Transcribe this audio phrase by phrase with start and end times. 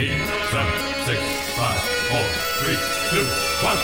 [0.00, 0.08] eight,
[0.50, 0.72] seven,
[1.04, 1.20] six,
[1.58, 2.24] five, four,
[2.56, 2.78] three,
[3.10, 3.26] two,
[3.60, 3.76] one.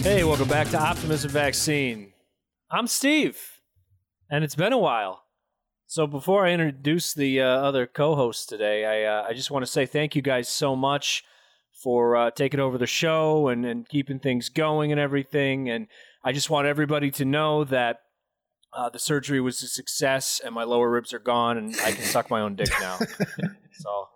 [0.00, 2.12] Hey, welcome back to Optimism Vaccine.
[2.70, 3.60] I'm Steve,
[4.30, 5.24] and it's been a while.
[5.88, 9.70] So before I introduce the uh, other co-hosts today, I uh, I just want to
[9.70, 11.24] say thank you guys so much
[11.84, 15.68] for uh, taking over the show and, and keeping things going and everything.
[15.68, 15.86] And
[16.24, 17.98] I just want everybody to know that
[18.72, 22.02] uh, the surgery was a success, and my lower ribs are gone, and I can
[22.02, 22.96] suck my own dick now.
[23.72, 24.08] so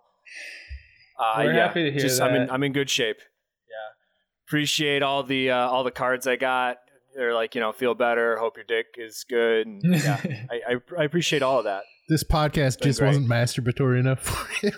[1.17, 2.49] uh, We're yeah, happy to hear just, I'm in.
[2.49, 3.17] I'm in good shape.
[3.19, 6.77] Yeah, appreciate all the uh, all the cards I got.
[7.15, 8.37] They're like you know feel better.
[8.37, 9.67] Hope your dick is good.
[9.67, 10.19] And, yeah,
[10.51, 11.83] I, I I appreciate all of that.
[12.09, 13.09] This podcast just great.
[13.09, 14.73] wasn't masturbatory enough for you.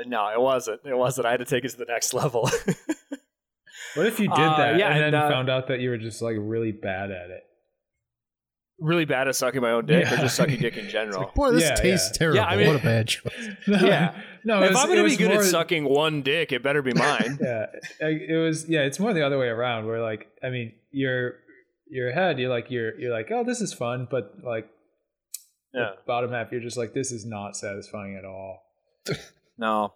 [0.00, 0.80] Uh, No, it wasn't.
[0.84, 1.26] It wasn't.
[1.26, 2.48] I had to take it to the next level.
[3.96, 5.90] What if you did Uh, that yeah, and, and, then uh, found out that you
[5.90, 7.42] were just like really bad at it?
[8.78, 11.30] really bad at sucking my own dick, or just sucking dick in general.
[11.34, 12.18] Boy, this Yeah, tastes yeah.
[12.18, 12.36] terrible.
[12.38, 13.48] Yeah, I mean- what a bad choice.
[13.66, 14.14] Yeah.
[14.44, 14.62] no.
[14.62, 17.38] if was- I'm gonna be good more- at sucking one dick, it better be mine.
[17.42, 17.66] yeah,
[18.00, 18.68] it was.
[18.68, 19.86] Yeah, it's more the other way around.
[19.86, 21.34] Where like, I mean, your
[21.90, 24.68] your head, you're like, you're you're like, oh, this is fun, but like,
[25.74, 25.90] the yeah.
[26.06, 28.62] bottom half, you're just like, this is not satisfying at all.
[29.60, 29.92] No.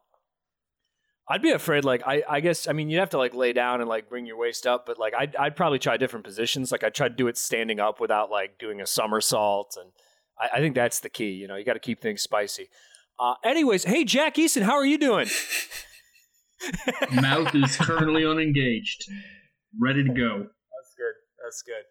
[1.27, 3.81] I'd be afraid, like, I, I guess, I mean, you'd have to, like, lay down
[3.81, 6.71] and, like, bring your waist up, but, like, I'd, I'd probably try different positions.
[6.71, 9.75] Like, I'd try to do it standing up without, like, doing a somersault.
[9.81, 9.91] And
[10.39, 11.31] I, I think that's the key.
[11.31, 12.69] You know, you got to keep things spicy.
[13.19, 15.29] Uh, anyways, hey, Jack Easton, how are you doing?
[17.13, 19.05] Mouth is currently unengaged,
[19.81, 20.39] ready to go.
[20.41, 21.15] That's good.
[21.43, 21.85] That's good.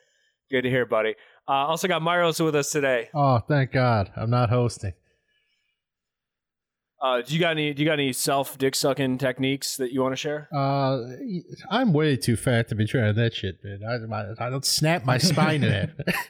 [0.52, 1.16] Good to hear, buddy.
[1.48, 3.10] Uh, also got Myros with us today.
[3.16, 4.12] Oh, thank God.
[4.16, 4.94] I'm not hosting.
[7.04, 7.74] Uh, do you got any?
[7.74, 10.48] Do you got any self dick sucking techniques that you want to share?
[10.56, 11.00] Uh,
[11.70, 13.82] I'm way too fat to be trying that shit, man.
[13.86, 15.90] I, I, I don't snap my spine in half.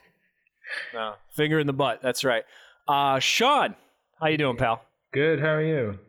[0.92, 2.00] No, finger in the butt.
[2.02, 2.42] That's right.
[2.88, 3.76] Uh, Sean,
[4.20, 4.82] how you doing, pal?
[5.12, 5.38] Good.
[5.38, 6.00] How are you?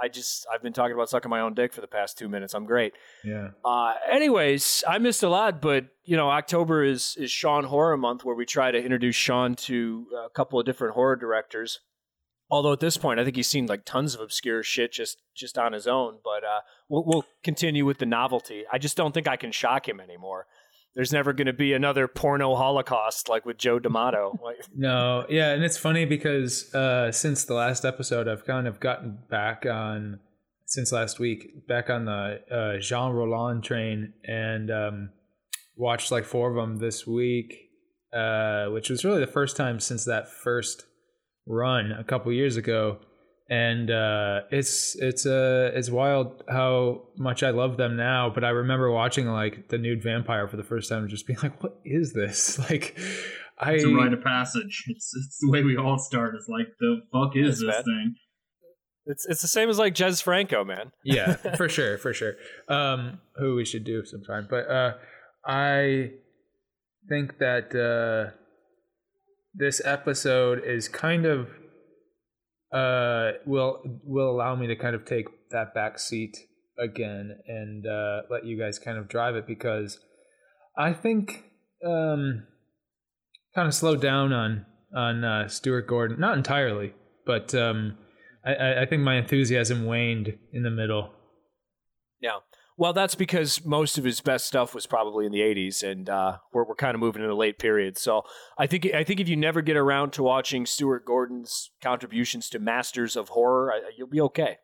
[0.00, 2.54] I just I've been talking about sucking my own dick for the past two minutes.
[2.54, 2.92] I'm great.
[3.24, 3.48] Yeah.
[3.64, 8.24] Uh, anyways, I missed a lot, but you know, October is is Sean Horror Month,
[8.24, 11.80] where we try to introduce Sean to a couple of different horror directors.
[12.50, 15.58] Although at this point, I think he's seen like tons of obscure shit just just
[15.58, 16.18] on his own.
[16.22, 18.64] But uh, we'll, we'll continue with the novelty.
[18.72, 20.46] I just don't think I can shock him anymore.
[20.94, 24.38] There's never going to be another porno holocaust like with Joe D'Amato.
[24.76, 29.18] No, yeah, and it's funny because uh, since the last episode, I've kind of gotten
[29.28, 30.20] back on
[30.66, 35.10] since last week, back on the uh, Jean Rollin train, and um,
[35.76, 37.70] watched like four of them this week,
[38.12, 40.84] uh, which was really the first time since that first
[41.46, 42.98] run a couple years ago.
[43.50, 48.30] And uh, it's it's uh, it's wild how much I love them now.
[48.34, 51.38] But I remember watching like the nude vampire for the first time, and just being
[51.42, 52.98] like, "What is this?" Like,
[53.58, 54.84] I It's a rite of passage.
[54.88, 56.34] It's it's the way we all start.
[56.34, 57.84] It's like the fuck is Yes, this man.
[57.84, 58.14] thing?
[59.06, 60.90] it's it's the same as like Jess Franco, man.
[61.04, 62.36] yeah, for sure, for sure.
[62.70, 64.94] Um, who we should do sometime, but uh,
[65.46, 66.12] I
[67.10, 68.34] think that uh,
[69.54, 71.48] this episode is kind of
[72.72, 76.36] uh will will allow me to kind of take that back seat
[76.78, 80.00] again and uh, let you guys kind of drive it because
[80.76, 81.44] I think
[81.86, 82.46] um
[83.54, 84.66] kind of slowed down on
[84.96, 86.92] on uh, Stuart Gordon, not entirely,
[87.26, 87.98] but um.
[88.46, 91.12] I- I, I think my enthusiasm waned in the middle.
[92.20, 92.40] Yeah.
[92.76, 96.38] Well, that's because most of his best stuff was probably in the '80s, and uh,
[96.52, 97.96] we're we're kind of moving in a late period.
[97.96, 98.22] So
[98.58, 102.58] I think I think if you never get around to watching Stuart Gordon's contributions to
[102.58, 104.56] masters of horror, I, you'll be okay,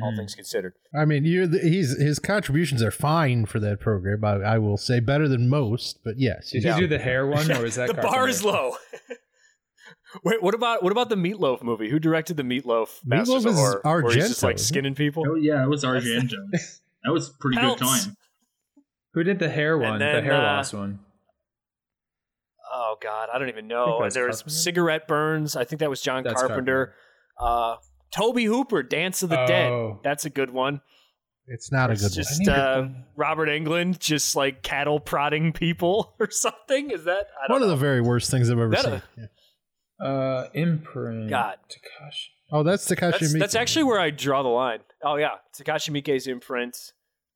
[0.00, 0.16] all Mhm.
[0.18, 0.74] things considered.
[0.96, 4.24] I mean, you're the, he's his contributions are fine for that program.
[4.24, 6.50] I, I will say better than most, but yes.
[6.50, 8.76] Did you do the hair one, or was that the bar is low.
[10.24, 11.90] Wait, what about what about the Meatloaf movie?
[11.90, 13.00] Who directed the Meatloaf?
[13.04, 15.24] Masters Meatloaf of is Horror, where he's just like skinning people.
[15.28, 16.36] Oh yeah, it was Argento.
[17.06, 18.16] that was a pretty good time.
[19.14, 19.98] Who did the hair And one?
[20.00, 20.98] the hair uh, loss one.
[22.72, 24.00] Oh God, I don't even know.
[24.02, 24.50] that's There's Carpenter.
[24.50, 25.56] cigarette burns.
[25.56, 26.94] I think that was John That's Carpenter.
[27.40, 27.76] Uh,
[28.14, 29.46] Tobe Hooper, Dance of the Oh.
[29.46, 29.98] Dead.
[30.02, 30.80] That's a good one.
[31.48, 35.52] It's not a It's good just I need uh, Robert Englund, just like cattle prodding
[35.52, 36.90] people or something.
[36.90, 37.60] Is that I one.
[37.60, 38.92] don't One of the very worst things I've ever That seen.
[38.94, 39.26] a- Yeah.
[40.08, 41.30] Uh, imprint.
[41.30, 41.56] God.
[41.70, 42.26] Takashi.
[42.52, 44.80] Oh, that's Takashi That's, that's actually where I draw the line.
[45.02, 46.76] Oh yeah, Takashi Miike's imprint.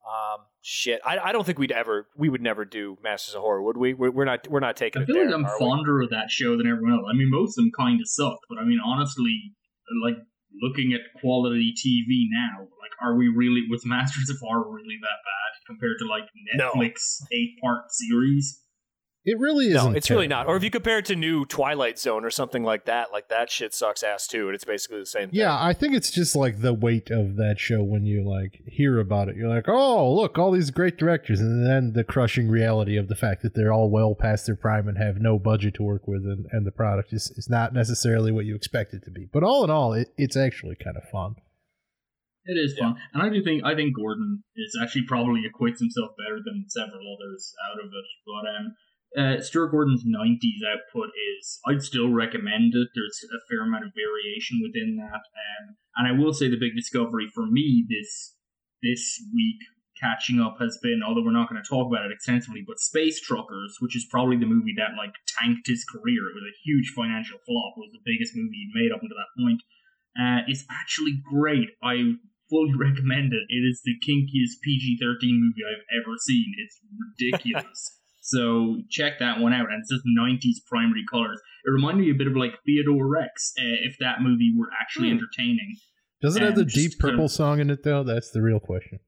[0.06, 3.62] Um, shit, I, I don't think we'd ever, we would never do Masters of Horror,
[3.62, 3.94] would we?
[3.94, 5.26] We're, we're not, we're not taking I it feel there.
[5.26, 5.66] like I'm are we?
[5.66, 7.04] fonder of that show than everyone else.
[7.08, 9.52] I mean, most of them kind of sucked, but I mean, honestly,
[10.04, 10.16] like
[10.62, 15.20] looking at quality TV now, like, are we really was Masters of Horror really that
[15.22, 16.24] bad compared to like
[16.54, 16.72] No.
[16.72, 18.62] Netflix eight part series?
[19.22, 19.92] It really isn't.
[19.92, 20.46] No, it's really not.
[20.46, 23.50] Or if you compare it to new Twilight Zone or something like that, like that
[23.50, 25.38] shit sucks ass too, and it's basically the same thing.
[25.38, 28.98] Yeah, I think it's just like the weight of that show when you like hear
[28.98, 29.36] about it.
[29.36, 33.14] You're like, oh, look, all these great directors, and then the crushing reality of the
[33.14, 36.22] fact that they're all well past their prime and have no budget to work with,
[36.24, 39.28] and, and the product is, is not necessarily what you expect it to be.
[39.30, 41.34] But all in all, it, it's actually kind of fun.
[42.46, 46.12] It is fun, and I do think I think Gordon is actually probably acquits himself
[46.16, 48.06] better than several others out of it.
[48.24, 48.74] But um,
[49.18, 52.88] uh, Stuart Gordon's '90s output is I'd still recommend it.
[52.94, 56.76] There's a fair amount of variation within that, um, and I will say the big
[56.76, 58.36] discovery for me this
[58.82, 59.60] this week
[60.00, 63.20] catching up has been, although we're not going to talk about it extensively, but Space
[63.20, 66.24] Truckers, which is probably the movie that like tanked his career.
[66.32, 67.76] It was a huge financial flop.
[67.76, 69.60] It was the biggest movie he'd made up until that point.
[70.18, 71.70] Uh, is actually great.
[71.84, 72.18] I
[72.48, 73.46] fully recommend it.
[73.48, 76.50] It is the kinkiest PG 13 movie I've ever seen.
[76.58, 77.99] It's ridiculous.
[78.30, 79.66] So check that one out.
[79.70, 81.40] And it's just 90s primary colors.
[81.64, 85.08] It reminded me a bit of like Theodore Rex, uh, if that movie were actually
[85.10, 85.16] Hmm.
[85.18, 85.76] entertaining.
[86.22, 88.04] Does it have the And just Deep kind of- Purple song in it though?
[88.04, 89.00] That's the real question.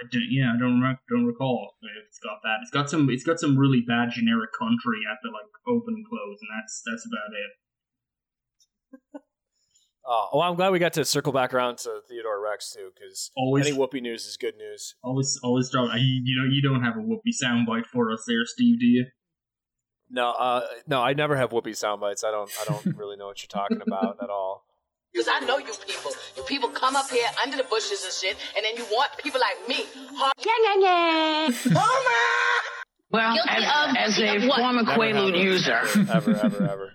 [0.00, 2.58] I do, yeah, I don't rec- don't recall if it's got that.
[2.62, 3.10] It's got some.
[3.10, 6.82] It's got some really bad generic country at the like open and close, and that's
[6.86, 9.22] that's about it.
[10.10, 13.30] Oh, well, I'm glad we got to circle back around to Theodore Rex too, because
[13.36, 14.94] Always, any Whoopi news is good news.
[15.04, 15.90] always, always drop.
[15.94, 19.04] You, you know, you don't have a Whoopi soundbite for us there, Steve, do you?
[20.10, 22.24] No, uh, no, I never have Whoopi soundbites.
[22.24, 24.64] I don't, I don't really know what you're talking about at all.
[25.12, 26.12] Because I know you people.
[26.36, 29.40] You people come up here under the bushes and shit, and then you want people
[29.40, 29.84] like me.
[30.14, 32.30] Hard- yeah, yeah, yeah.
[33.10, 35.44] Well, Guilty as, of- as a former Never Quaalude have.
[35.44, 35.80] user,
[36.12, 36.92] ever, ever, ever.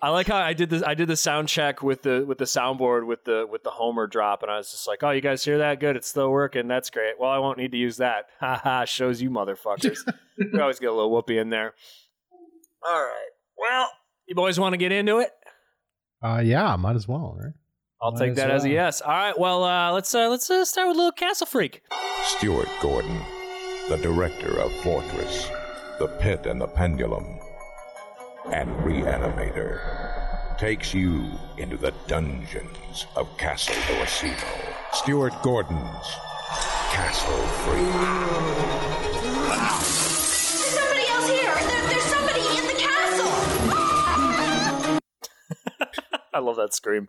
[0.00, 0.82] I like how I did this.
[0.82, 4.06] I did the sound check with the with the soundboard with the with the Homer
[4.06, 5.80] drop, and I was just like, "Oh, you guys hear that?
[5.80, 6.68] Good, it's still working.
[6.68, 7.14] That's great.
[7.18, 8.26] Well, I won't need to use that.
[8.40, 8.84] Ha ha!
[8.84, 9.98] Shows you motherfuckers.
[10.52, 11.74] we always get a little Whoopi in there.
[12.86, 13.30] All right.
[13.58, 13.88] Well,
[14.26, 15.30] you boys want to get into it?
[16.22, 17.52] Uh, yeah, might as well, right?
[18.00, 19.00] I'll Might take as that as a yes.
[19.00, 19.36] All right.
[19.38, 21.82] Well, uh, let's uh, let's uh, start with a little Castle Freak.
[22.24, 23.20] Stuart Gordon,
[23.88, 25.48] the director of Fortress,
[25.98, 27.40] The Pit and the Pendulum,
[28.52, 34.34] and Reanimator, takes you into the dungeons of Castle D'Orsino.
[34.92, 36.06] Stuart Gordon's
[36.90, 37.92] Castle Freak.
[39.68, 41.54] There's somebody else here.
[41.54, 43.30] There, there's somebody in the castle.
[46.34, 47.08] I love that scream.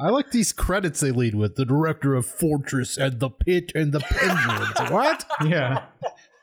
[0.00, 3.92] I like these credits they lead with the director of Fortress and the Pit and
[3.92, 4.68] the Pendulum.
[4.92, 5.24] what?
[5.44, 5.84] Yeah.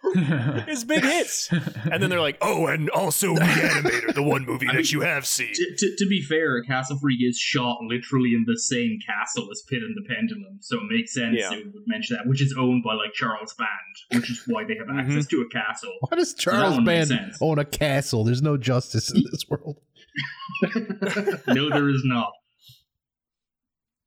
[0.68, 4.92] His big hits, and then they're like, "Oh, and also Reanimator, the one movie that
[4.92, 8.60] you have seen." To, to, to be fair, Castle Freak is shot literally in the
[8.60, 11.54] same castle as Pit and the Pendulum, so it makes sense Yeah.
[11.54, 14.76] it would mention that, which is owned by like Charles Band, which is why they
[14.76, 15.94] have access to a castle.
[16.02, 18.26] Why does Charles one makes Band own a castle?
[18.26, 19.78] There's no justice in this world.
[21.48, 22.32] no, there is not.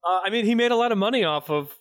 [0.04, 1.74] Uh, I mean, he made a lot of money off of,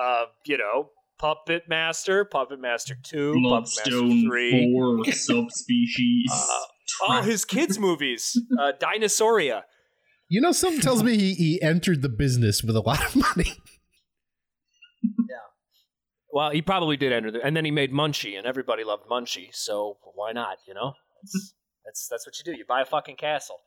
[0.00, 4.72] uh, you know, Puppet Master, Puppet Master Two, Puppet Master Three.
[4.72, 6.30] Four subspecies.
[6.32, 6.60] Uh,
[7.08, 9.62] oh, his kids' movies, uh, Dinosauria.
[10.28, 13.54] You know, something tells me he, he entered the business with a lot of money.
[15.00, 15.36] Yeah.
[16.32, 19.54] Well, he probably did enter the, and then he made Munchie, and everybody loved Munchie,
[19.54, 20.58] so why not?
[20.66, 22.58] You know, that's that's, that's what you do.
[22.58, 23.60] You buy a fucking castle.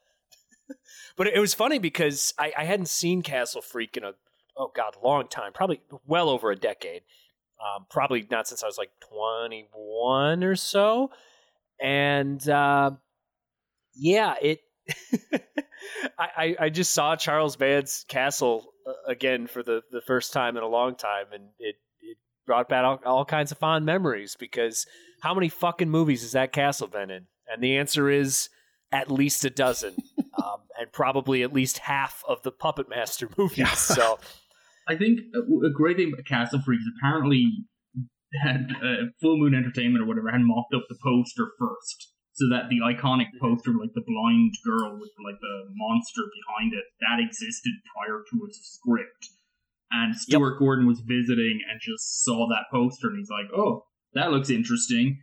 [1.15, 4.11] but it, was funny because I, I hadn't seen Castle Freak in a
[4.57, 7.03] oh god, long time, probably well over a decade.
[7.61, 11.11] Um, probably not since I was like twenty one or so,
[11.79, 12.91] and uh,
[13.93, 14.61] yeah, it.
[16.17, 20.57] I, I I just saw Charles Band's castle uh, again for the, the first time
[20.57, 24.35] in a long time, and it it brought back all, all kinds of fond memories
[24.39, 24.85] because
[25.21, 27.27] how many fucking movies has that castle been in?
[27.47, 28.49] And the answer is
[28.91, 29.95] at least a dozen,
[30.37, 33.77] um, and probably at least half of the Puppet Master movies.
[33.77, 34.19] So
[34.87, 37.65] I think a a great thing about Castle Freak is apparently
[38.43, 42.69] had uh, Full Moon Entertainment or whatever had mocked up the poster first, so that
[42.69, 47.73] the iconic poster, like the blind girl with like the monster behind it, that existed
[47.93, 49.29] prior to its script.
[49.91, 54.31] And Stuart Gordon was visiting and just saw that poster, and he's like, "Oh, that
[54.31, 55.19] looks interesting."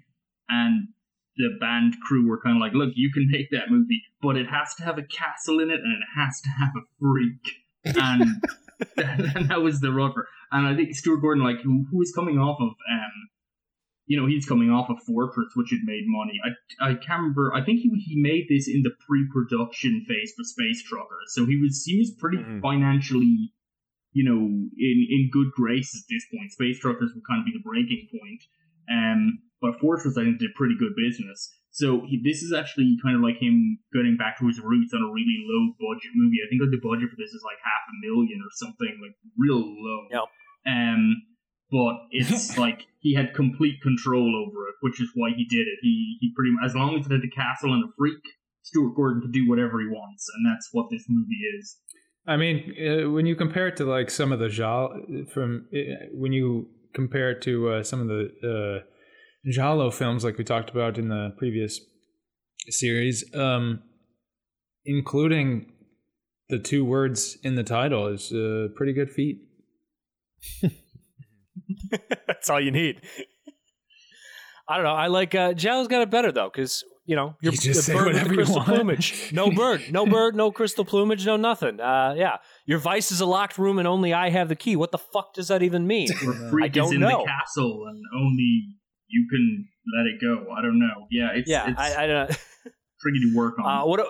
[0.49, 0.89] And
[1.37, 4.49] the band crew were kind of like, "Look, you can make that movie, but it
[4.51, 7.65] has to have a castle in it, and it has to have a freak."
[7.97, 8.43] And
[8.97, 10.27] and that was the rubber.
[10.53, 13.13] And I think Stuart Gordon, like who, who was coming off of um,
[14.07, 16.41] you know, he's coming off of Fortress, which had made money.
[16.43, 17.53] I I can't remember.
[17.55, 21.57] I think he he made this in the pre-production phase for Space Truckers, so he
[21.61, 22.63] was he was pretty Mhm.
[22.63, 23.53] financially,
[24.13, 26.53] you know, in in good grace at this point.
[26.53, 28.43] Space Truckers would kind of be the breaking point.
[28.91, 31.53] Um, but Fortress, I think, did pretty good business.
[31.79, 34.99] So he, this is actually kind of like him getting back to his roots on
[34.99, 36.43] a really low budget movie.
[36.43, 39.15] I think like the budget for this is like half a million or something, like
[39.39, 40.01] real low.
[40.11, 40.27] Yep.
[40.67, 41.23] Um,
[41.71, 45.79] but it's like he had complete control over it, which is why he did it.
[45.81, 48.27] He he pretty much, as long as it had the castle and a freak,
[48.67, 51.79] Stuart Gordon could do whatever he wants, and that's what this movie is.
[52.27, 54.99] I mean, uh, when you compare it to like some of the Jal
[55.33, 58.85] from uh, when you compare it to uh, some of the uh,
[59.51, 61.81] giallo films, like we talked about in the previous
[62.69, 63.83] series, um,
[64.85, 65.73] including
[66.49, 69.39] the two words in the title, is a pretty good feat.
[72.27, 73.01] That's all you need.
[74.69, 74.93] I don't know.
[74.93, 77.83] I like uh Jal's got it better though, because you know you're You just the
[77.83, 78.69] say bird with the whatever you crystal want.
[78.69, 79.33] plumage.
[79.33, 81.81] No bird, no bird, no crystal plumage, no nothing.
[81.81, 82.37] Uh, yeah,
[82.67, 84.77] your vice is a locked room and only I have the key.
[84.77, 86.09] What the fuck does that even mean?
[86.51, 87.21] Freak I don't is in know.
[87.25, 88.67] the castle and only
[89.09, 90.51] you can let it go.
[90.53, 91.07] I don't know.
[91.11, 92.31] Yeah, it's yeah, it's I, I don't.
[92.31, 92.37] know.
[93.01, 93.65] tricky to work on.
[93.83, 94.01] Uh, what?
[94.01, 94.05] uh,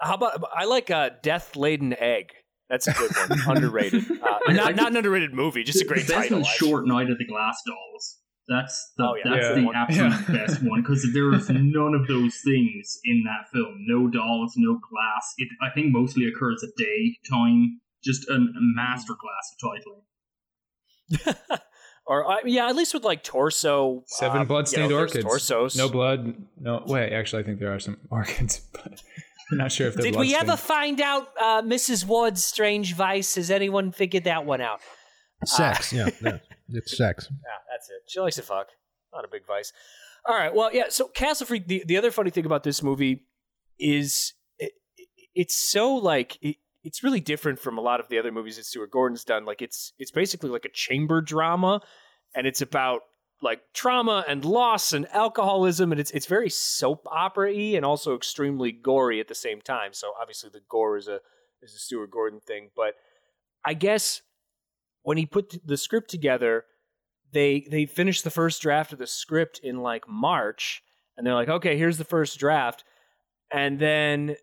[0.00, 2.30] How about I like uh, Death Laid an Egg.
[2.70, 3.10] That's a good
[3.46, 3.56] one.
[3.56, 4.04] underrated.
[4.10, 6.38] Uh, not I- not an underrated movie, just a great the best title.
[6.38, 6.48] one's.
[6.48, 8.18] Short Night at the Glass Dolls.
[8.46, 9.74] That's the Oh, yeah, that's that's the the one.
[9.76, 10.46] absolute Yeah.
[10.46, 13.74] best one because there is none of those things in that film.
[13.86, 15.32] No dolls, no glass.
[15.38, 17.80] It I think mostly occurs at day time.
[18.02, 21.48] Just a, a masterclass of titling.
[22.06, 24.04] Or uh, yeah, at least with like torso.
[24.06, 25.24] Seven uh, bloodstained you know, orchids.
[25.24, 25.76] Torsos.
[25.76, 26.34] No blood.
[26.60, 27.12] No wait.
[27.12, 29.02] Actually, I think there are some orchids, but
[29.50, 30.04] I'm not sure if they're.
[30.04, 32.04] Did we ever find out uh, Mrs.
[32.04, 33.36] Wardh's strange vice?
[33.36, 34.80] Has anyone figured that one out?
[35.46, 35.92] Sex.
[35.94, 37.28] yeah, yeah, it's sex.
[37.30, 37.36] Yeah,
[37.70, 38.02] that's it.
[38.06, 38.68] She likes to fuck.
[39.12, 39.72] Not a big vice.
[40.26, 40.54] All right.
[40.54, 40.84] Well, yeah.
[40.90, 41.66] So Castle Freak.
[41.66, 43.24] The, the other funny thing about this movie
[43.78, 44.72] is it,
[45.34, 48.66] it's so like it, it's really different from a lot of the other movies that
[48.66, 49.44] Stuart Gordon's done.
[49.44, 51.80] Like it's it's basically like a chamber drama,
[52.34, 53.00] and it's about
[53.42, 58.14] like trauma and loss and alcoholism, and it's it's very soap opera y and also
[58.14, 59.92] extremely gory at the same time.
[59.92, 61.20] So obviously the gore is a
[61.62, 62.94] is a Stuart Gordon thing, but
[63.64, 64.20] I guess
[65.02, 66.64] when he put the script together,
[67.32, 70.82] they they finished the first draft of the script in like March,
[71.16, 72.84] and they're like, okay, here's the first draft,
[73.50, 74.36] and then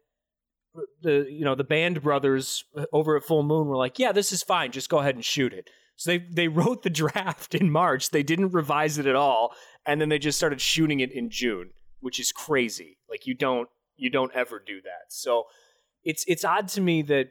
[1.02, 4.32] the you know the band brothers uh, over at Full Moon were like, yeah, this
[4.32, 5.70] is fine, just go ahead and shoot it.
[5.96, 9.54] So they they wrote the draft in March, they didn't revise it at all,
[9.86, 12.98] and then they just started shooting it in June, which is crazy.
[13.10, 15.10] Like you don't you don't ever do that.
[15.10, 15.46] So
[16.04, 17.30] it's it's odd to me that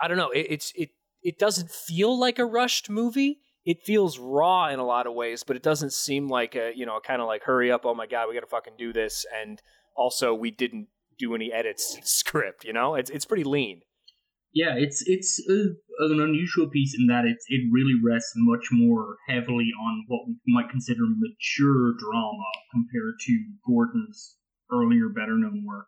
[0.00, 0.30] I don't know.
[0.30, 0.90] It, it's it
[1.22, 3.40] it doesn't feel like a rushed movie.
[3.64, 6.86] It feels raw in a lot of ways, but it doesn't seem like a you
[6.86, 7.82] know kind of like hurry up.
[7.84, 9.26] Oh my god, we got to fucking do this.
[9.40, 9.60] And
[9.96, 10.88] also, we didn't
[11.20, 12.64] do any edits to the script.
[12.64, 13.82] You know, it's it's pretty lean.
[14.52, 15.76] Yeah, it's it's a,
[16.10, 20.34] an unusual piece in that it it really rests much more heavily on what we
[20.48, 24.36] might consider mature drama compared to Gordon's
[24.72, 25.86] earlier, better known work.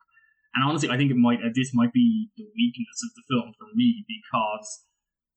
[0.55, 3.67] And honestly, I think it might this might be the weakness of the film for
[3.75, 4.85] me because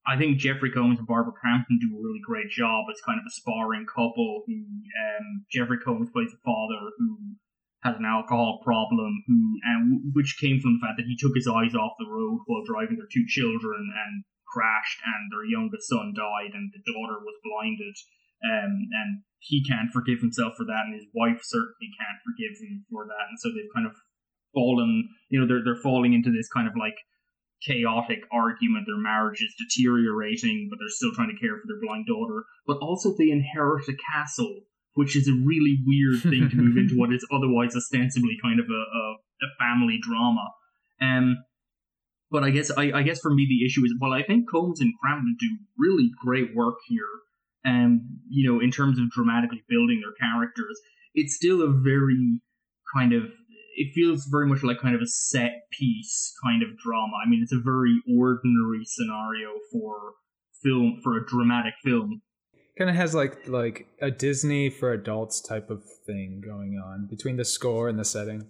[0.05, 3.25] I think Jeffrey Combs and Barbara Crampton do a really great job as kind of
[3.25, 4.43] a sparring couple.
[4.45, 7.17] Who um, Jeffrey Combs plays a father who
[7.85, 11.45] has an alcohol problem, who and which came from the fact that he took his
[11.45, 16.17] eyes off the road while driving their two children and crashed, and their youngest son
[16.17, 17.95] died, and the daughter was blinded.
[18.43, 22.85] Um, and he can't forgive himself for that, and his wife certainly can't forgive him
[22.89, 23.95] for that, and so they've kind of
[24.53, 25.07] fallen.
[25.29, 26.97] You know, they're they're falling into this kind of like
[27.63, 28.85] chaotic argument.
[28.85, 32.45] Their marriage is deteriorating, but they're still trying to care for their blind daughter.
[32.67, 34.65] But also, they inherit a castle,
[34.95, 38.65] which is a really weird thing to move into what is otherwise ostensibly kind of
[38.65, 39.03] a, a,
[39.43, 40.47] a family drama.
[41.01, 41.37] Um,
[42.31, 44.81] but I guess I, I guess for me the issue is well, I think Combs
[44.81, 45.47] and Crampton do
[45.77, 47.11] really great work here.
[47.65, 50.79] Um, you know, in terms of dramatically building their characters,
[51.13, 52.41] it's still a very
[52.95, 53.23] kind of
[53.75, 57.13] it feels very much like kind of a set piece kind of drama.
[57.25, 60.13] I mean, it's a very ordinary scenario for
[60.63, 62.21] film for a dramatic film.
[62.77, 67.37] Kind of has like like a Disney for adults type of thing going on between
[67.37, 68.47] the score and the setting.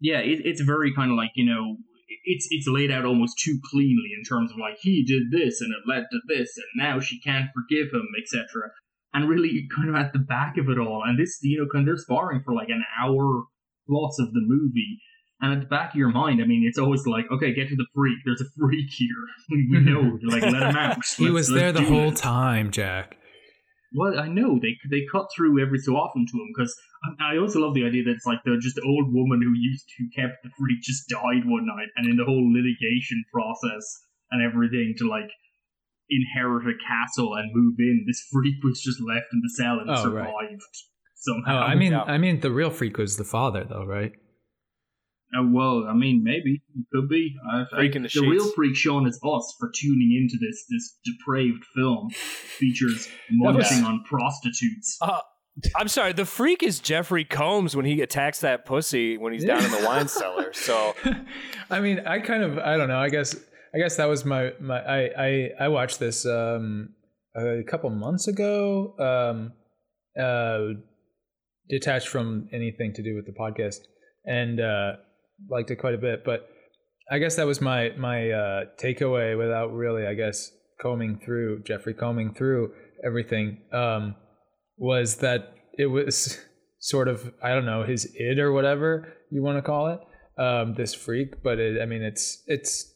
[0.00, 1.76] Yeah, it, it's very kind of like you know,
[2.24, 5.72] it's it's laid out almost too cleanly in terms of like he did this and
[5.72, 8.70] it led to this and now she can't forgive him, etc.
[9.12, 11.82] And really, kind of at the back of it all, and this you know, kind
[11.82, 13.42] of they're sparring for like an hour
[13.88, 15.00] plus of the movie.
[15.42, 17.74] And at the back of your mind, I mean, it's always like, okay, get to
[17.76, 18.18] the freak.
[18.26, 19.08] There's a freak here.
[19.50, 20.98] we know, like, let him out.
[21.16, 22.16] He Let's- was there the whole it.
[22.16, 23.16] time, Jack.
[23.92, 26.74] Well, I know they they cut through every so often to him because
[27.18, 30.08] I also love the idea that it's like the just old woman who used to
[30.14, 33.84] kept the freak just died one night, and in the whole litigation process
[34.30, 35.30] and everything to like
[36.08, 39.90] inherit a castle and move in, this freak was just left in the cell and
[39.90, 40.58] Oh, survived right.
[41.14, 41.60] somehow.
[41.60, 42.02] Oh, I mean, Yeah.
[42.02, 44.12] I mean, the real freak was the father, though, right?
[45.36, 47.34] Uh, well, I mean, maybe it could be.
[47.52, 51.64] I, I- the the real freak shown is us for tuning into this this depraved
[51.74, 52.10] film
[52.58, 54.98] features munching on prostitutes.
[55.00, 55.18] Uh,
[55.76, 56.12] I'm sorry.
[56.12, 59.84] The freak is Jeffrey Combs when he attacks that pussy when he's down in the
[59.84, 60.52] wine cellar.
[60.52, 60.94] So
[61.70, 62.98] I mean, I kind of, I don't know.
[62.98, 63.34] I guess,
[63.74, 64.80] I guess that was my, my.
[64.80, 66.90] I, I, I watched this um,
[67.36, 68.94] a couple months ago.
[68.98, 69.52] Um,
[70.20, 70.74] uh,
[71.68, 73.78] detached from anything to do with the podcast,
[74.24, 74.92] and uh,
[75.48, 76.24] liked it quite a bit.
[76.24, 76.48] But
[77.10, 81.94] I guess that was my my uh, takeaway without really, I guess, combing through Jeffrey
[81.94, 82.72] combing through
[83.04, 83.58] everything.
[83.72, 84.16] Um,
[84.76, 86.38] was that it was
[86.78, 90.00] sort of I don't know his id or whatever you want to call it
[90.40, 92.92] um, this freak, but it, I mean it's it's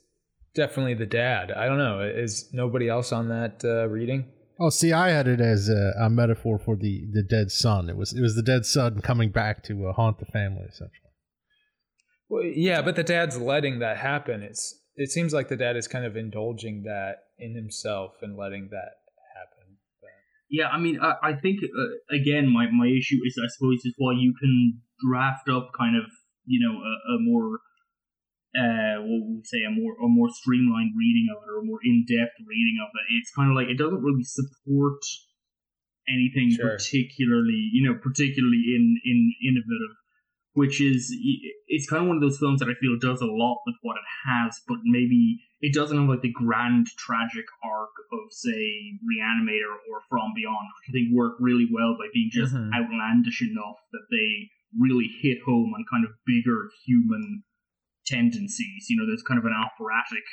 [0.54, 1.52] definitely the dad.
[1.52, 2.00] I don't know.
[2.00, 4.26] Is nobody else on that uh, reading?
[4.60, 7.90] Oh, see, I had it as a, a metaphor for the, the dead son.
[7.90, 11.03] It was it was the dead son coming back to uh, haunt the family, essentially.
[12.28, 14.42] Well, yeah, but the dad's letting that happen.
[14.42, 18.68] It's it seems like the dad is kind of indulging that in himself and letting
[18.70, 18.92] that
[19.34, 19.76] happen.
[20.50, 23.94] Yeah, I mean, I, I think uh, again, my my issue is, I suppose, is
[23.98, 26.04] why you can draft up kind of
[26.46, 27.58] you know a, a more
[28.54, 31.64] uh what would we say a more a more streamlined reading of it or a
[31.64, 33.04] more in depth reading of it.
[33.18, 35.02] It's kind of like it doesn't really support
[36.08, 36.76] anything Sure.
[36.76, 39.96] particularly you know particularly in in innovative
[40.54, 41.14] which is
[41.68, 43.96] it's kind of one of those films that I feel does a lot with what
[43.96, 49.74] it has, but maybe it doesn't have like the grand tragic arc of say Reanimator
[49.90, 52.72] or From Beyond, which I think work really well by being just Mhm.
[52.72, 57.42] outlandish enough that they really hit home on kind of bigger human
[58.06, 58.86] tendencies.
[58.88, 60.24] You know, there's kind of an operatic,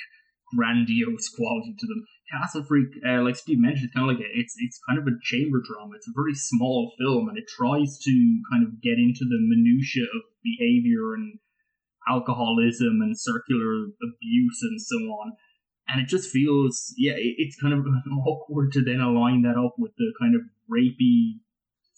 [0.56, 2.06] grandiose quality to them.
[2.32, 5.06] Castle Freak, uh, like Steve mentioned, it's kind of like a, it's it's kind of
[5.06, 5.96] a chamber drama.
[5.96, 8.14] It's a very small film, and it tries to
[8.52, 11.40] kind of get into the minutia of behavior and
[12.08, 15.34] alcoholism and circular abuse and so on.
[15.88, 17.86] And it just feels, yeah, it, it's kind of
[18.26, 21.42] awkward to then align that up with the kind of rapey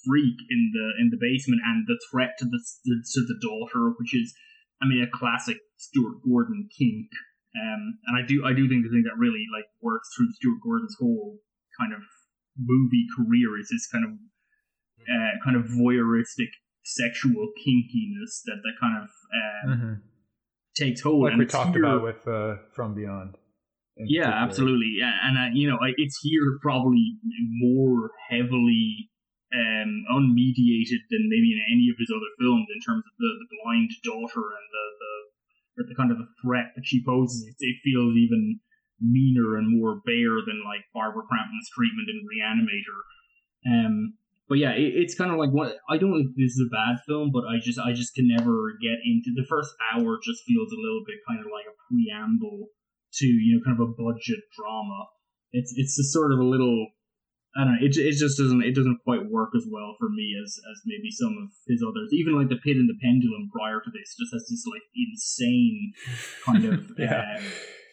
[0.04, 4.16] freak in the in the basement and the threat to the to the daughter, which
[4.16, 4.34] is,
[4.82, 7.08] I mean, a classic Stuart Gordon kink.
[7.54, 10.60] Um, and I do I do think the thing that really like works through Stuart
[10.64, 11.38] Gordon's whole
[11.80, 12.02] kind of
[12.58, 14.12] movie career is this kind of
[15.06, 16.50] uh, kind of voyeuristic
[16.84, 19.94] sexual kinkiness that that kind of uh, Mm-hmm.
[20.76, 21.24] takes hold.
[21.24, 23.38] Like and we talked here- about with uh, From Beyond.
[23.98, 24.44] yeah, particular.
[24.46, 24.92] absolutely.
[24.98, 27.18] Yeah, and uh, you know, it's here probably
[27.62, 29.10] more heavily
[29.54, 33.50] um, unmediated than maybe in any of his other films in terms of the, the
[33.62, 35.14] blind daughter and the, the
[35.78, 37.46] or the kind of the threat that she poses.
[37.48, 38.60] It, it feels even
[39.02, 43.00] meaner and more bare than like Barbara Crampton's treatment in Reanimator.
[43.66, 44.14] Um,
[44.48, 47.02] but yeah, it, it's kind of like what I don't think this is a bad
[47.08, 50.20] film, but I just I just can never get into the first hour.
[50.22, 52.70] Just feels a little bit kind of like a preamble
[53.20, 55.10] to you know kind of a budget drama.
[55.52, 56.93] It's it's a sort of a little
[57.56, 57.86] I don't know.
[57.86, 61.12] It, it just doesn't it doesn't quite work as well for me as as maybe
[61.12, 62.10] some of his others.
[62.12, 65.94] Even like the Pit and the Pendulum prior to this just has this like insane
[66.46, 67.38] kind of Yeah.
[67.38, 67.42] uh,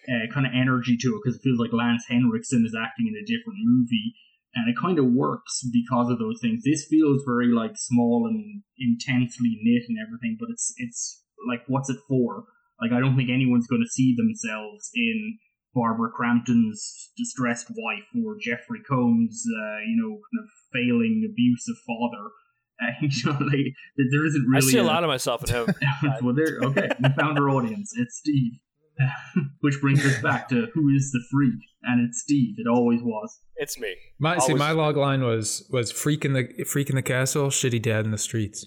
[0.08, 3.14] uh, kind of energy to it because it feels like Lance Henriksen is acting in
[3.20, 4.16] a different movie.
[4.54, 6.64] And it kind of works because of those things.
[6.64, 11.90] This feels very like small and intensely knit and everything, but it's it's like what's
[11.90, 12.44] it for?
[12.80, 15.38] Like I don't think anyone's going to see themselves in
[15.74, 22.30] Barbara Crampton's distressed wife or Jeffrey Combs, uh, you know, kind of failing abusive father.
[22.82, 23.74] Uh, you know, like
[24.10, 24.56] there isn't really.
[24.56, 25.74] I see a lot of myself in him.
[26.22, 26.60] well, there.
[26.62, 27.92] Okay, we found our audience.
[27.94, 28.52] It's Steve.
[29.60, 32.54] Which brings us back to who is the freak, and it's Steve.
[32.56, 33.38] It always was.
[33.56, 33.96] It's me.
[34.18, 37.82] My see, my log line was was freak in the freak in the castle, shitty
[37.82, 38.66] dad in the streets.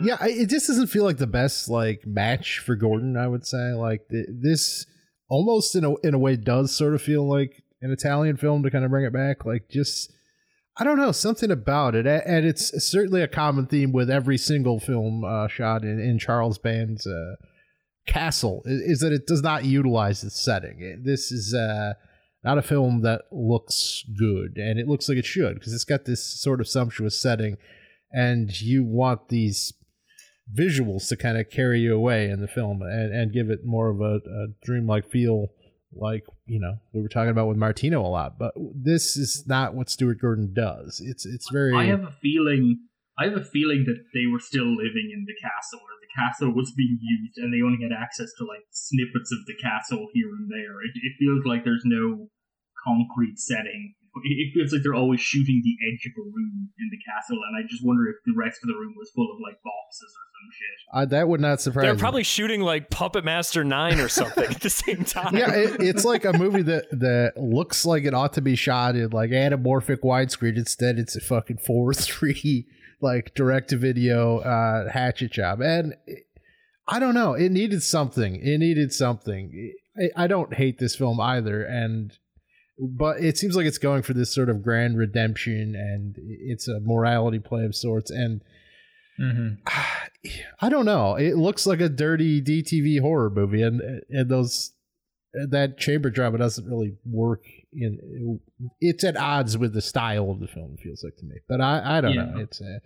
[0.00, 3.16] yeah, I, it just doesn't feel like the best like match for Gordon.
[3.16, 4.86] I would say like th- this
[5.32, 8.70] almost in a in a way does sort of feel like an Italian film to
[8.70, 9.46] kind of bring it back.
[9.46, 10.12] Like just
[10.76, 14.78] I don't know something about it, and it's certainly a common theme with every single
[14.78, 17.36] film uh, shot in, in Charles Band's uh,
[18.06, 21.02] castle is, that it does not utilize its setting.
[21.02, 21.94] This is uh,
[22.44, 26.04] not a film that looks good, and it looks like it should because it's got
[26.04, 27.56] this sort of sumptuous setting,
[28.12, 29.72] and you want these
[30.54, 33.88] visuals to kind of carry you away in the film and, and give it more
[33.90, 35.48] of a, a dreamlike feel
[35.94, 38.38] like you know we were talking about with Martino a lot.
[38.38, 41.02] But this is not what Stuart Gordon does.
[41.04, 41.74] It's it's very.
[41.74, 42.80] I have a feeling.
[43.18, 46.54] I have a feeling that they were still living in the castle, or the castle
[46.54, 50.30] was being used, and they only had access to like snippets of the castle here
[50.32, 50.80] and there.
[50.80, 52.28] It, it feels like there's no
[52.84, 53.94] concrete setting.
[54.24, 57.56] It feels like they're always shooting the edge of a room in the castle, and
[57.56, 60.24] I just wonder if the rest of the room was full of like boxes or
[60.36, 60.78] some shit.
[60.92, 61.86] Uh, that would not surprise me.
[61.86, 62.00] They're me.
[62.00, 65.34] probably shooting like Puppet Master 9 or something at the same time.
[65.36, 68.96] yeah, it, it's like a movie that that looks like it ought to be shot
[68.96, 70.56] in like anamorphic widescreen.
[70.58, 72.66] Instead, it's a fucking four three
[73.00, 76.24] like direct to video uh, hatchet job, and it-
[76.88, 77.34] I don't know.
[77.34, 78.36] It needed something.
[78.42, 79.72] It needed something.
[79.96, 82.12] I, I don't hate this film either, and
[82.78, 86.80] but it seems like it's going for this sort of grand redemption, and it's a
[86.80, 88.42] morality play of sorts, and.
[89.20, 89.58] Mhm.
[90.60, 91.16] I don't know.
[91.16, 94.72] It looks like a dirty DTV horror movie, and and those
[95.50, 97.42] that chamber drama doesn't really work.
[97.72, 98.38] In
[98.80, 100.76] it's at odds with the style of the film.
[100.78, 102.38] It feels like to me, but I I don't know.
[102.38, 102.78] It's uh,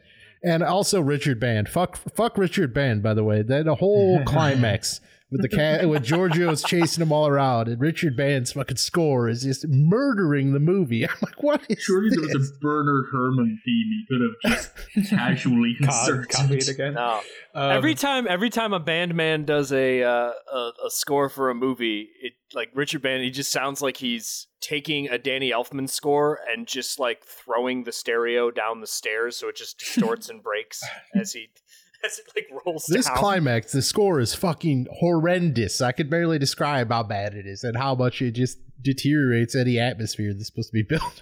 [0.42, 1.68] and also Richard Band.
[1.68, 3.02] Fuck fuck Richard Band.
[3.02, 5.00] By the way, that whole climax.
[5.28, 9.42] With the cat, with Giorgio's chasing them all around, and Richard Band's fucking score is
[9.42, 11.04] just murdering the movie.
[11.08, 12.18] I'm like, what is Surely this?
[12.18, 14.52] there was a Bernard Herrmann theme he could have
[14.94, 16.28] just casually Co- inserted.
[16.30, 16.94] copy it again.
[16.94, 17.20] No.
[17.54, 21.50] Um, every time, every time a band man does a, uh, a a score for
[21.50, 25.88] a movie, it like Richard Band, he just sounds like he's taking a Danny Elfman
[25.90, 30.40] score and just like throwing the stereo down the stairs, so it just distorts and
[30.42, 30.82] breaks
[31.16, 31.48] as he
[32.04, 33.16] as it like rolls This down.
[33.16, 35.80] climax, the score is fucking horrendous.
[35.80, 39.78] I could barely describe how bad it is and how much it just deteriorates any
[39.78, 41.20] atmosphere that's supposed to be built.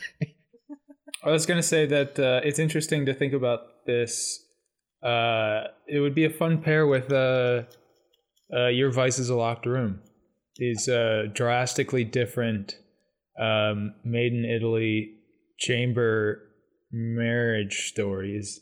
[1.23, 4.41] I was going to say that uh, it's interesting to think about this.
[5.03, 7.63] Uh, it would be a fun pair with uh,
[8.55, 10.01] uh, Your Vice is a Locked Room.
[10.57, 12.77] These uh, drastically different
[13.41, 15.15] um, made in Italy
[15.59, 16.43] chamber
[16.93, 18.61] marriage stories.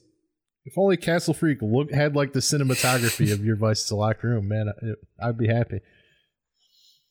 [0.65, 4.47] If only Castle Freak look had like the cinematography of Your Vice to Locked Room,
[4.49, 4.69] man,
[5.21, 5.81] I, I'd be happy.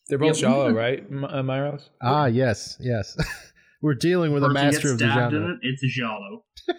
[0.08, 1.90] They're both Yeah, shallow, wouldn't right, M- uh, Myros?
[2.02, 3.18] Ah, yes, yes.
[3.82, 5.54] We're dealing with a master of the genre.
[5.54, 6.44] it, it's a giallo.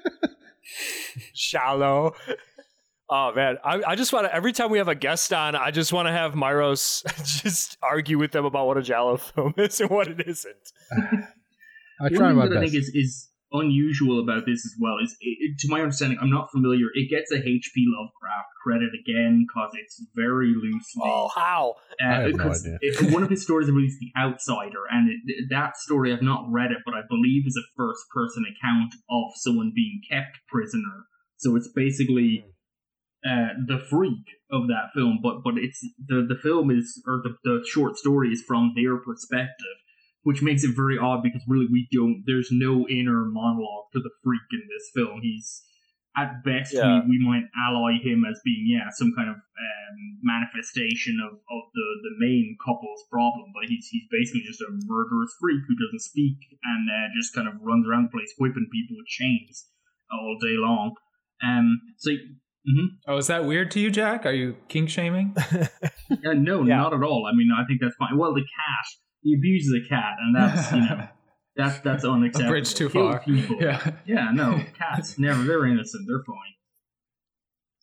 [1.35, 2.15] shallow.
[3.11, 4.35] Oh man, I, I just want to.
[4.35, 7.05] Every time we have a guest on, I just want to have Myros
[7.43, 10.73] just argue with them about what a giallo film is and what it isn't.
[12.01, 12.73] I try thing my that I best.
[12.73, 16.31] think is, is unusual about this as well is, it, it- to my understanding, I'm
[16.31, 16.87] not familiar.
[16.95, 17.85] It gets a H.P.
[17.87, 21.03] Lovecraft credit again because it's very loosely.
[21.05, 21.75] Oh, how?
[22.03, 22.79] Uh, I have no because idea.
[22.83, 26.45] it- one of his stories is released The Outsider, and it, that story I've not
[26.51, 31.07] read it, but I believe is a first-person account of someone being kept prisoner.
[31.39, 32.45] So it's basically
[33.27, 37.35] uh, the freak of that film, but but it's the the film is or the
[37.45, 39.77] the short story is from their perspective,
[40.25, 42.23] which makes it very odd because really we don't.
[42.27, 45.21] There's no inner monologue to the freak in this film.
[45.23, 45.63] He's
[46.17, 47.01] at best Yeah.
[47.09, 51.63] we, we might ally him as being yeah some kind of um, manifestation of, of
[51.75, 56.03] the the main couple's problem, but he's he's basically just a murderous freak who doesn't
[56.03, 59.69] speak and uh, just kind of runs around the place whipping people with chains
[60.13, 60.95] all day long.
[61.43, 62.11] Um, so.
[62.13, 62.87] mhm.
[63.09, 64.27] Oh, is that weird to you, Jack?
[64.27, 65.35] Are you kink shaming?
[66.13, 66.77] Uh, no, Yeah.
[66.77, 67.27] not at all.
[67.27, 68.19] I mean, I think that's fine.
[68.19, 68.87] Well, the cat,
[69.23, 71.09] he abuses a cat, and that's you know,
[71.57, 72.49] that's that's unacceptable.
[72.49, 73.21] A bridge too Kill far.
[73.21, 73.57] People.
[73.61, 73.93] Yeah.
[74.07, 75.43] yeah, no, cats never.
[75.45, 76.07] They're innocent.
[76.09, 76.37] They're fine.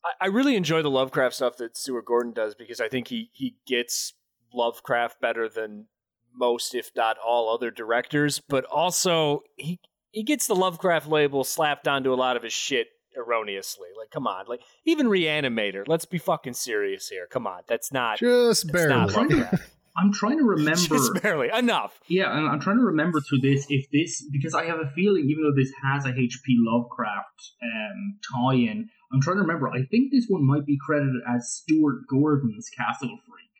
[0.04, 3.30] I, I really enjoy the Lovecraft stuff that Stuart Gordon does because I think he
[3.32, 4.14] he gets
[4.52, 5.86] Lovecraft better than
[6.34, 8.40] most, if not all, other directors.
[8.48, 12.88] But also he he gets the Lovecraft label slapped onto a lot of his shit
[13.16, 13.88] erroneously.
[13.96, 15.84] Like, come on, like even Reanimator.
[15.86, 17.26] Let's be fucking serious here.
[17.30, 19.34] Come on, that's not Just that's not barely.
[19.34, 19.70] Lovecraft.
[20.00, 20.74] I'm trying to remember.
[20.96, 21.98] Just barely enough.
[22.08, 25.26] Yeah, and I'm trying to remember through this if this because I have a feeling
[25.28, 26.56] even though this has a H.P.
[26.60, 29.68] Lovecraft um, tie-in, I'm trying to remember.
[29.68, 33.54] I think this one might be credited as Stuart Gordon's Castle Freak,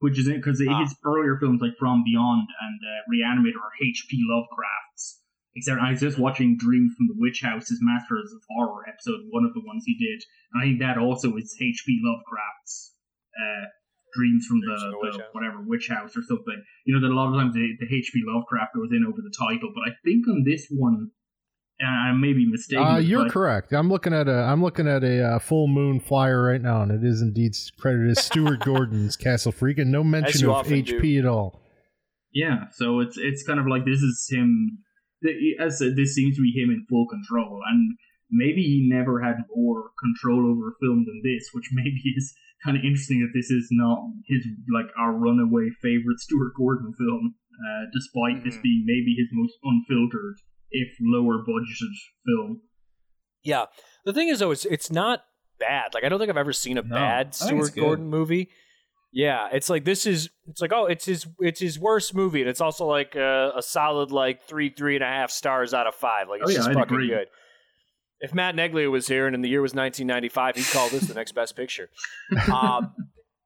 [0.00, 0.80] which is because Ah.
[0.80, 4.24] his earlier films like From Beyond and uh, Reanimator are H.P.
[4.28, 5.20] Lovecraft's.
[5.58, 9.20] Except I was just watching Dream from the Witch House, his Masters of Horror episode,
[9.30, 11.98] one of the ones he did, and I think that also is H.P.
[12.04, 12.92] Lovecraft's.
[13.40, 13.64] Uh,
[14.16, 16.56] Dreams from the, the the Witch whatever witch house or something.
[16.84, 18.22] You know that a lot of times the, the H.P.
[18.26, 21.10] Lovecraft goes in over the title, but I think on this one,
[21.78, 22.84] and I may be mistaken.
[22.84, 23.72] Uh, you're but correct.
[23.72, 26.90] I'm looking at a I'm looking at a uh, full moon flyer right now, and
[26.90, 31.18] it is indeed credited as Stuart Gordon's Castle Freak, and no mention of often HP
[31.18, 31.60] at all.
[32.32, 34.78] Yeah, so it's it's kind of like this is him.
[35.60, 37.96] As I said, this seems to be him in full control, and
[38.30, 42.34] maybe he never had more control over a film than this, which maybe is
[42.66, 44.42] kind of interesting that this is not his
[44.74, 48.62] like our runaway favorite Stuart Gordon film, uh, despite this Mhm.
[48.62, 50.36] being maybe his most unfiltered,
[50.72, 51.94] if lower budgeted
[52.26, 52.60] film.
[53.44, 53.66] Yeah.
[54.04, 55.22] The thing is, though, it's it's not
[55.58, 55.94] bad.
[55.94, 57.74] Like I don't think I've ever seen a No, bad I Stuart.
[57.76, 58.50] Gordon movie.
[59.12, 62.50] Yeah, it's like this is it's like oh, it's his it's his worst movie, and
[62.50, 65.94] it's also like a, a solid like three three and a half stars out of
[65.94, 66.28] five.
[66.28, 67.08] Like it's Oh, yeah, just I'd fucking agree.
[67.08, 67.28] good.
[68.20, 71.14] If Matt Neglia was here and in the year was 1995, he'd call this the
[71.14, 71.90] next best picture.
[72.52, 72.94] Um,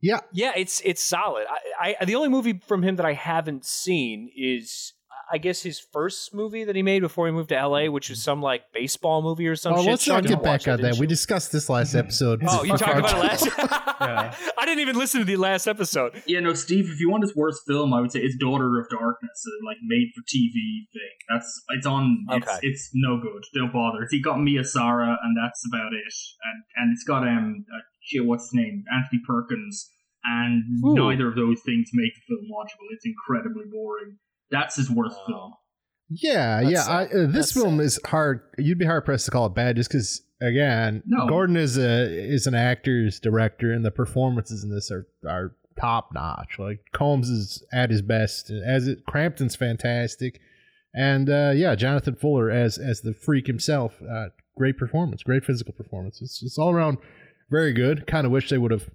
[0.03, 1.47] Yeah, yeah, it's it's solid.
[1.79, 4.95] I, I the only movie from him that I haven't seen is
[5.33, 8.23] I guess his first movie that he made before he moved to LA, which was
[8.23, 9.91] some like baseball movie or some oh, shit.
[9.91, 11.01] let's Sean, not get back on didn't that.
[11.01, 12.43] We discussed this last episode.
[12.47, 13.49] Oh, you talked about it last.
[14.01, 14.35] Yeah.
[14.59, 16.23] I didn't even listen to the last episode.
[16.27, 16.89] Yeah, no, Steve.
[16.89, 19.77] If you want his worst film, I would say it's Daughter of Darkness, a like
[19.85, 21.17] made for TV thing.
[21.29, 22.25] That's it's on.
[22.31, 22.59] It's, Okay.
[22.63, 23.45] it's no good.
[23.55, 24.03] Don't bother.
[24.03, 26.15] It's got Mia Sara, and that's about it.
[26.45, 28.25] And and it's got um uh, shit.
[28.25, 28.85] What's his name?
[28.91, 29.91] Anthony Perkins.
[30.25, 30.95] And Ooh.
[30.95, 32.89] neither of those things make the film watchable.
[32.93, 34.19] It's incredibly boring.
[34.51, 35.55] That's his worst film.
[36.09, 36.93] Yeah, That's yeah.
[36.93, 38.41] I, uh, this That's film is hard.
[38.59, 41.27] You'd be hard pressed to call it bad, just because again, No.
[41.29, 46.11] Gordon is a is an actor's director, and the performances in this are are top
[46.13, 46.59] notch.
[46.59, 50.41] Like Combs is at his best, as it Crampton's fantastic,
[50.95, 54.03] and uh, yeah, Jonathan Fuller as as the freak himself.
[54.03, 56.21] Uh, great performance, great physical performance.
[56.21, 56.99] It's it's all around
[57.51, 58.09] very good.
[58.09, 58.91] Kind of wish they would have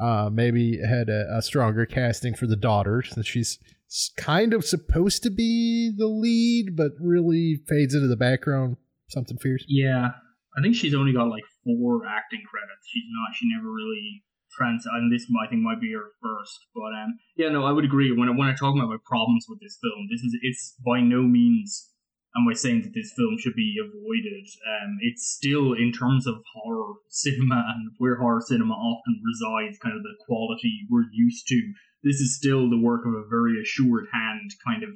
[0.00, 3.74] uh, maybe had a, a stronger casting for the daughter, since she's s-
[4.16, 8.76] kind of supposed to be the lead, but really fades into the background.
[9.08, 9.64] Something fierce.
[9.66, 10.10] Yeah,
[10.56, 12.86] I think she's only got like four acting credits.
[12.86, 13.34] She's not.
[13.34, 14.22] She never really
[14.56, 14.86] trans.
[14.86, 16.58] And this I think might be her first.
[16.74, 18.12] But um, yeah, no, I would agree.
[18.12, 21.00] When I, when I talk about my problems with this film, this is it's by
[21.00, 21.90] no means
[22.36, 24.46] am I saying that this film should be avoided.
[24.62, 29.96] Um, it's still in terms of horror cinema and where horror cinema often resides, kind
[29.96, 31.72] of the quality we're used to.
[32.02, 34.90] This is still the work of a very assured hand, kind of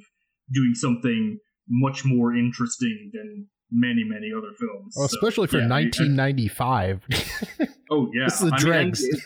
[0.53, 1.37] doing something
[1.69, 4.93] much more interesting than many many other films.
[4.97, 7.01] Well, So, especially for yeah, I- 1995.
[7.91, 9.19] Oh yeah, This is the I mean, it-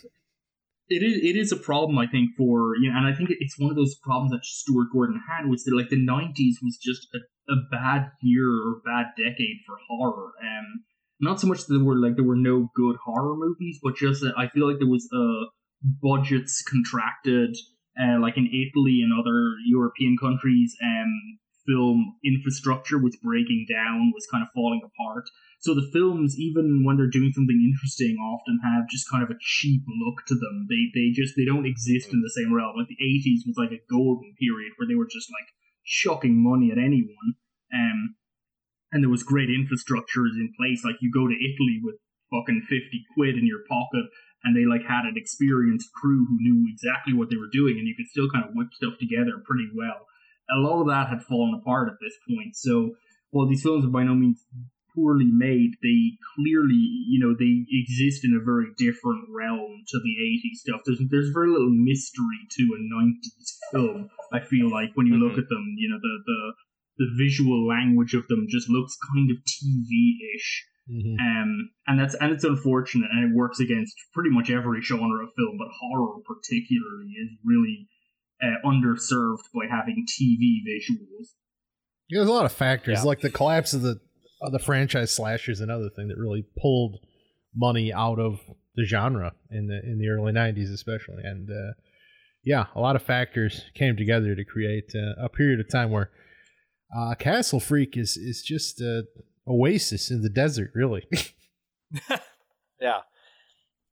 [0.91, 3.57] it is it is a problem I think for you know, and I think it's
[3.59, 7.07] one of those problems that Stuart Gordon had was that like the '90s was just
[7.13, 7.19] a,
[7.53, 10.31] a bad year or bad decade for horror.
[10.41, 10.83] Um,
[11.21, 14.21] not so much that there were like there were no good horror movies, but just
[14.21, 15.45] that I feel like there was uh
[15.83, 17.55] budgets contracted,
[17.99, 24.27] uh, like in Italy and other European countries, um, film infrastructure was breaking down, was
[24.31, 25.29] kind of falling apart.
[25.59, 29.39] So the films, even when they're doing something interesting, often have just kind of a
[29.39, 30.67] cheap look to them.
[30.69, 32.79] They they just they don't exist in the same realm.
[32.79, 35.51] Like the eighties was like a golden period where they were just like
[35.85, 37.35] chucking money at anyone.
[37.75, 38.15] Um
[38.91, 40.81] and there was great infrastructures in place.
[40.83, 41.99] Like you go to Italy with
[42.31, 44.07] fucking fifty quid in your pocket
[44.43, 47.87] and they like had an experienced crew who knew exactly what they were doing and
[47.87, 50.07] you could still kind of whip stuff together pretty well.
[50.49, 52.55] A lot of that had fallen apart at this point.
[52.55, 52.95] So
[53.31, 54.43] while these films are by no means
[54.95, 60.15] poorly made, they clearly, you know, they exist in a very different realm to the
[60.17, 60.81] 80s stuff.
[60.85, 64.09] There's there's very little mystery to a 90s film.
[64.33, 65.45] I feel like when you look mm-hmm.
[65.45, 66.39] at them, you know, the the
[66.99, 70.65] the visual language of them just looks kind of TV-ish.
[70.89, 71.15] Mhm.
[71.19, 75.29] Um, and that's and it's unfortunate, and it works against pretty much every genre of
[75.37, 77.87] film, but horror particularly is really
[78.41, 81.35] uh, underserved by having TV visuals.
[82.09, 83.03] Yeah, There's a lot of factors, Yeah.
[83.03, 83.99] like the collapse of the
[84.41, 86.97] of the franchise slashers, another thing that really pulled
[87.55, 88.39] money out of
[88.75, 91.21] the genre in the in the early '90s, especially.
[91.23, 91.73] And uh,
[92.43, 96.09] yeah, a lot of factors came together to create uh, a period of time where
[96.97, 99.03] uh, Castle Freak is is just a
[99.49, 101.07] oasis in the desert, really.
[102.81, 102.99] Yeah.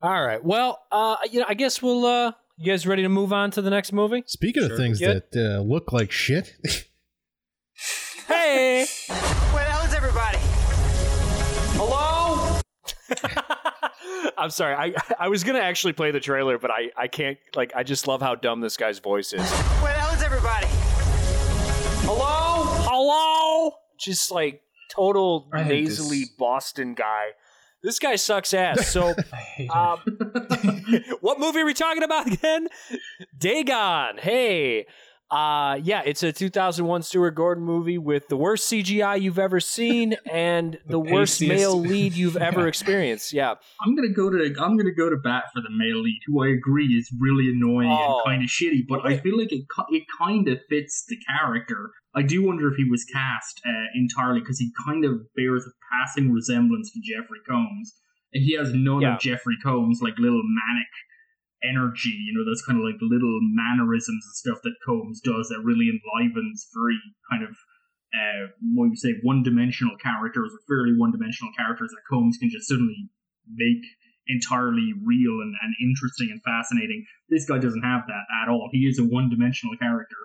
[0.01, 0.41] All right.
[0.43, 2.05] Well, uh, you know, I guess we'll.
[2.05, 4.23] Uh, you guys ready to move on to the next movie?
[4.25, 5.23] Speaking of things Good.
[5.31, 6.53] that uh, look like shit,
[8.27, 8.85] Hey.
[9.07, 10.37] Where the hell is everybody?
[11.77, 12.59] Hello?
[14.37, 14.73] I'm sorry.
[14.75, 17.37] I I was gonna actually play the trailer, but I I can't.
[17.55, 19.41] Like, I just love how dumb this guy's voice is.
[19.51, 20.67] Where the hell is everybody?
[22.05, 22.63] Hello?
[22.87, 23.71] Hello.
[23.99, 26.30] Just like total nasally this.
[26.30, 27.30] Boston guy.
[27.84, 28.88] This guy sucks ass.
[28.88, 29.78] So, I hate him.
[29.78, 30.00] um,
[31.21, 32.67] what movie are we talking about again?
[33.38, 34.17] Dagon.
[34.17, 34.88] Hey.
[35.29, 40.15] Uh yeah, it's a 2001 Stuart Gordon movie with the worst CGI you've ever seen
[40.31, 42.67] and the, The worst male lead you've ever Yeah.
[42.67, 43.33] experienced.
[43.33, 43.55] Yeah.
[43.85, 46.47] I'm gonna go to I'm gonna go to bat for the male lead, who I
[46.49, 48.21] agree is really annoying Oh.
[48.25, 51.91] and kind of shitty, but I feel like it it kind of fits the character.
[52.15, 55.71] I do wonder if he was cast uh, entirely because he kind of bears a
[55.93, 57.93] passing resemblance to Jeffrey Combs,
[58.33, 59.15] and he has none Yeah.
[59.15, 60.87] of Jeffrey Combs' like little manic
[61.63, 65.61] energy, you know, those kind of like little mannerisms and stuff that Combs does that
[65.63, 66.99] really enlivens very
[67.31, 67.53] kind of
[68.13, 72.49] uh, what you say one dimensional characters or fairly one dimensional characters that Combs can
[72.49, 73.09] just suddenly
[73.49, 73.83] make
[74.27, 77.05] entirely real and, and interesting and fascinating.
[77.29, 78.69] This guy doesn't have that at all.
[78.71, 80.15] He is a one dimensional character.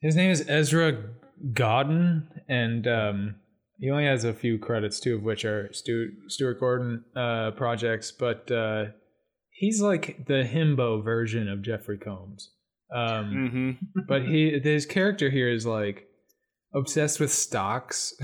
[0.00, 0.96] His name is Ezra
[1.52, 3.34] Godden, and um,
[3.78, 8.12] he only has a few credits, two of which are Stu- Stuart Gordon uh, projects,
[8.12, 8.86] but uh,
[9.58, 12.50] he's like the himbo version of Jeffrey Combs.
[12.94, 14.00] Um, Mm-hmm.
[14.08, 16.06] but he his character here is like
[16.74, 18.14] obsessed with stocks.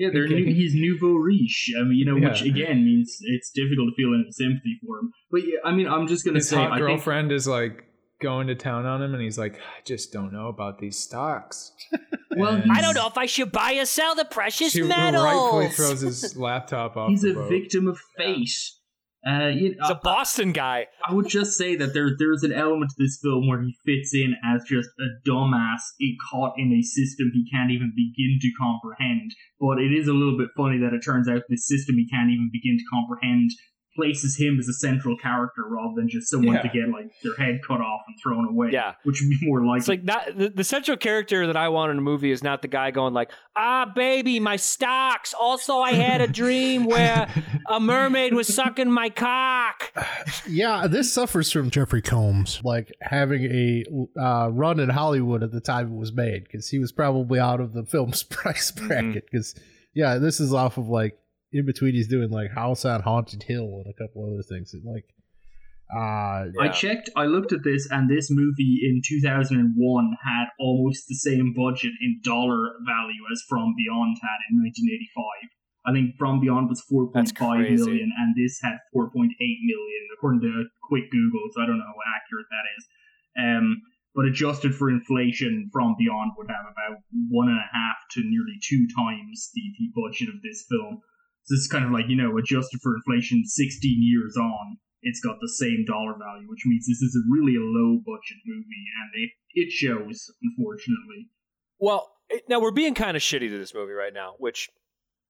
[0.00, 1.72] Yeah, they're new, he's nouveau riche.
[1.76, 5.10] I mean, you know, which again means it's difficult to feel any sympathy for him.
[5.30, 7.82] But yeah, I mean, I'm just gonna His say, hot I think girlfriend is like
[8.22, 11.72] going to town on him, and he's like, "I just don't know about these stocks."
[12.36, 15.24] Well, I don't know if I should buy or sell the precious She metals.
[15.24, 17.08] rightfully throws his laptop off.
[17.08, 17.48] he's the a boat.
[17.50, 18.48] victim of fate.
[19.26, 20.86] Uh, you He's a Boston guy.
[21.06, 24.14] I would just say that there there's an element to this film where he fits
[24.14, 25.80] in as just a dumbass
[26.30, 29.32] caught in a system he can't even begin to comprehend.
[29.60, 32.30] But it is a little bit funny that it turns out this system he can't
[32.30, 33.50] even begin to comprehend
[33.98, 36.62] places him as a central character rather than just someone Yeah.
[36.62, 38.68] to get like their head cut off and thrown away.
[38.72, 38.94] Yeah.
[39.02, 39.78] which would be more likely.
[39.78, 42.62] It's like not the, the central character that I want in a movie is not
[42.62, 47.28] the guy going like, "Ah, baby, my stocks." Also, I had a dream where
[47.68, 49.92] a mermaid was sucking my cock.
[50.48, 53.84] Yeah, this suffers from Jeffrey Combs, like having a
[54.20, 57.60] uh, run in Hollywood at the time it was made, because he was probably out
[57.60, 59.24] of the film's price bracket.
[59.30, 59.54] Because
[59.94, 61.18] yeah, this is off of like
[61.52, 61.94] in between.
[61.94, 64.74] He's doing like House on Haunted Hill and a couple other things.
[64.74, 65.04] It, like,
[65.88, 71.14] uh, I checked, I looked at this, and this movie in 2001 had almost the
[71.14, 75.48] same budget in dollar value as From Beyond had in 1985.
[75.88, 77.80] I think From Beyond was 4.5 That's crazy.
[77.80, 82.04] million, and this had 4.8 million, according to quick Google, so I don't know how
[82.20, 82.84] accurate that is.
[83.40, 83.80] Um,
[84.14, 88.60] but adjusted for inflation, From Beyond would have about one and a half to nearly
[88.60, 91.00] two times the, the budget of this film.
[91.48, 95.36] So it's kind of like, you know, adjusted for inflation 16 years on, it's got
[95.40, 99.24] the same dollar value, which means this is a really a low budget movie, and
[99.24, 101.28] it, it shows, unfortunately.
[101.78, 104.68] Well, it, now we're being kind of shitty to this movie right now, which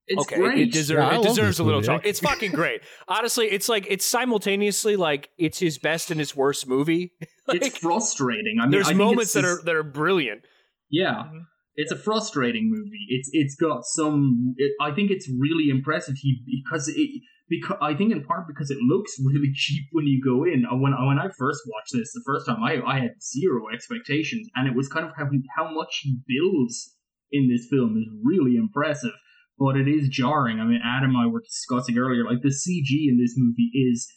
[0.08, 0.58] It's okay, great.
[0.58, 1.92] it, deserve, Yeah, it deserves a little movie.
[1.92, 2.04] talk.
[2.04, 2.80] It's fucking great.
[3.06, 7.12] Honestly, it's like it's simultaneously like it's his best and his worst movie.
[7.48, 8.58] Like, it's frustrating.
[8.60, 10.42] I mean, there's I moments that are that are brilliant.
[10.90, 11.38] Yeah, mm-hmm.
[11.78, 13.06] It's a frustrating movie.
[13.08, 14.54] It's it's got some.
[14.56, 16.16] It, I think it's really impressive.
[16.20, 17.08] He because it
[17.48, 20.64] because I think in part because it looks really cheap when you go in.
[20.66, 24.48] Uh, When when I first watched this the first time, I I had zero expectations,
[24.56, 26.96] and it was kind of how he, how much he builds
[27.30, 29.14] in this film is really impressive.
[29.56, 30.58] But it is jarring.
[30.58, 34.08] I mean, Adam and I were discussing earlier, like the CG in this movie is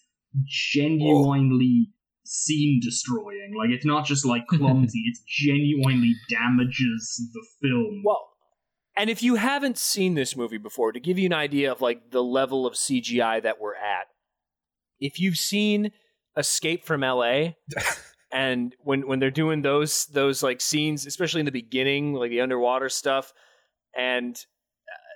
[0.46, 1.90] genuinely
[2.26, 3.54] scene destroying.
[3.58, 8.04] Like it's not just like clumsy; it genuinely damages the film.
[8.06, 8.30] Well,
[8.98, 12.12] and if you haven't seen this movie before, to give you an idea of like
[12.12, 14.08] the level of CGI that we're at,
[15.00, 15.92] if you've seen
[16.38, 17.50] Escape from LA,
[18.32, 22.42] and when when they're doing those those like scenes, especially in the beginning, like the
[22.42, 23.34] underwater stuff,
[23.98, 25.12] and uh,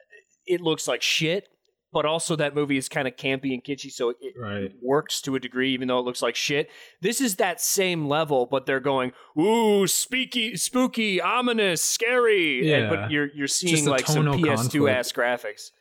[0.46, 1.48] it looks like shit.
[1.96, 4.70] But also, that movie is kind of campy and kitschy, so it, Right.
[4.84, 6.70] works to a degree, even though it looks like shit.
[7.02, 12.60] This is that same level, but they're going, ooh, spooky, spooky, ominous, scary.
[12.60, 12.90] And- Yeah.
[12.90, 15.72] but you're you're seeing like some PS2 ass graphics.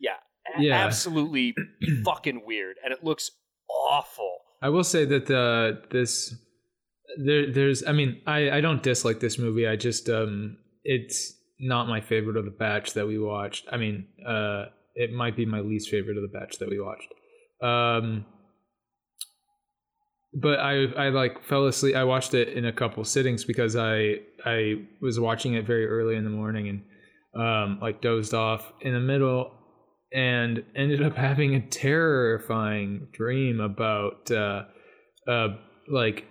[0.00, 0.16] Yeah,
[0.58, 0.74] Yeah.
[0.84, 1.54] absolutely
[2.04, 3.30] fucking weird, and it looks
[3.70, 4.38] awful.
[4.60, 6.34] I will say that uh, this
[7.24, 9.68] there there's I mean I I don't dislike this movie.
[9.68, 13.66] I just um it's not my favorite of the batch that we watched.
[13.70, 17.08] I mean uh it might be my least favorite of the batch that we watched.
[17.62, 18.26] Um
[20.32, 21.96] but I I like fell asleep.
[21.96, 26.16] I watched it in a couple sittings because I I was watching it very early
[26.16, 26.82] in the morning and
[27.34, 29.52] um like dozed off in the middle
[30.12, 34.64] and ended up having a terrifying dream about uh
[35.28, 35.48] uh
[35.88, 36.26] like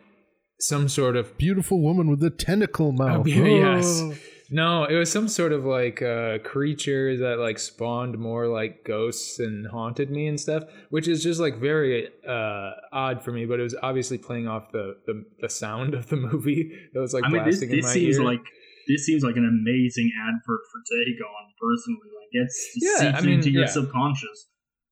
[0.60, 3.28] some sort of beautiful woman with a tentacle mouth.
[3.28, 3.46] yeah,
[3.76, 4.04] yes.
[4.52, 9.40] No, it was some sort of like uh, creature that like spawned more like ghosts
[9.40, 13.46] and haunted me and stuff, which is just like very uh, odd for me.
[13.46, 17.14] But it was obviously playing off the the, the sound of the movie that was
[17.14, 18.24] like I mean, this blasting in this my seems ear.
[18.24, 18.42] like
[18.88, 21.26] this seems like an amazing advert for Dagon.
[21.62, 23.70] Personally, like it's Yeah, seeps I mean, into your yeah.
[23.70, 24.48] subconscious.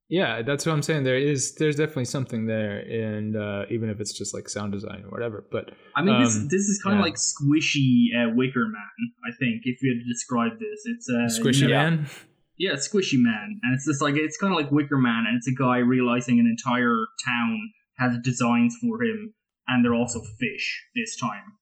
[0.10, 1.04] Yeah, that's what I'm saying.
[1.04, 5.04] There is there's definitely something there, and uh, even if it's just like sound design
[5.06, 5.46] or whatever.
[5.52, 9.12] But I mean, this um, this is kind of like squishy uh, Wicker Man.
[9.28, 12.08] I think if you had to describe this, it's uh, Squishy you know- Man.
[12.60, 15.48] Yeah, Squishy Man, and it's just like it's kind of like Wicker Man, and it's
[15.48, 17.60] a guy realizing an entire town
[18.00, 19.34] has designs for him,
[19.68, 21.54] and they're also fish this time.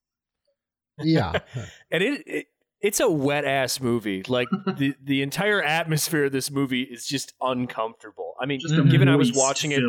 [1.00, 1.40] Yeah.
[1.92, 2.46] and it, it
[2.86, 4.24] it's a wet ass movie.
[4.28, 8.34] Like the the entire atmosphere of this movie is just uncomfortable.
[8.40, 9.82] I mean, Just given I was moist watching it,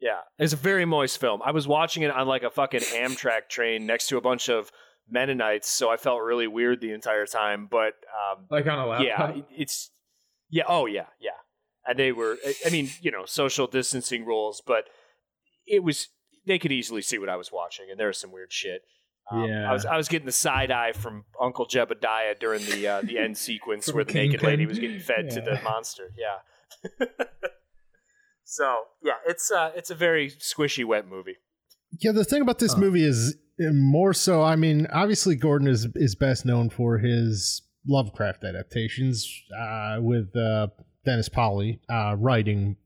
[0.00, 1.40] yeah, it's a very moist film.
[1.44, 4.70] I was watching it on like a fucking Amtrak train next to a bunch of
[5.08, 7.68] Mennonites, so I felt really weird the entire time.
[7.70, 7.94] But
[8.30, 9.36] um, Like on a laptop.
[9.36, 9.90] yeah, it's
[10.48, 11.30] yeah, oh yeah, yeah,
[11.86, 12.38] and they were.
[12.46, 14.84] I- I mean, you know, social distancing rules, but
[15.66, 16.08] it was.
[16.46, 18.82] They could easily see what I was watching, and there was some weird shit.
[19.30, 19.70] Um, Yeah.
[19.70, 23.18] I was I was getting the side eye from Uncle Jebediah during the uh, the
[23.18, 24.48] end sequence From where the naked Kingpin.
[24.48, 26.12] lady was getting fed to the monster.
[26.16, 27.06] Yeah.
[28.44, 31.36] so yeah, it's uh, it's a very squishy, wet movie.
[32.00, 34.42] Yeah, the thing about this movie is uh, more so.
[34.42, 39.26] I mean, obviously Gordon is is best known for his Lovecraft adaptations,
[39.58, 40.68] uh, with uh,
[41.06, 42.76] Dennis Paoli uh, writing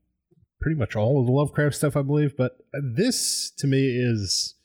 [0.61, 2.35] pretty much all of the Lovecraft stuff, I believe.
[2.37, 2.53] But
[2.95, 4.55] this, to me, is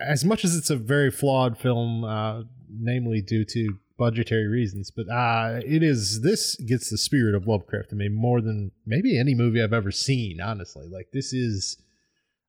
[0.00, 4.90] as much as it's a very flawed film, uh, namely due to budgetary reasons.
[4.90, 9.18] But uh, it is this gets the spirit of Lovecraft to me more than maybe
[9.18, 10.40] any movie I've ever seen.
[10.40, 11.78] Honestly, like this is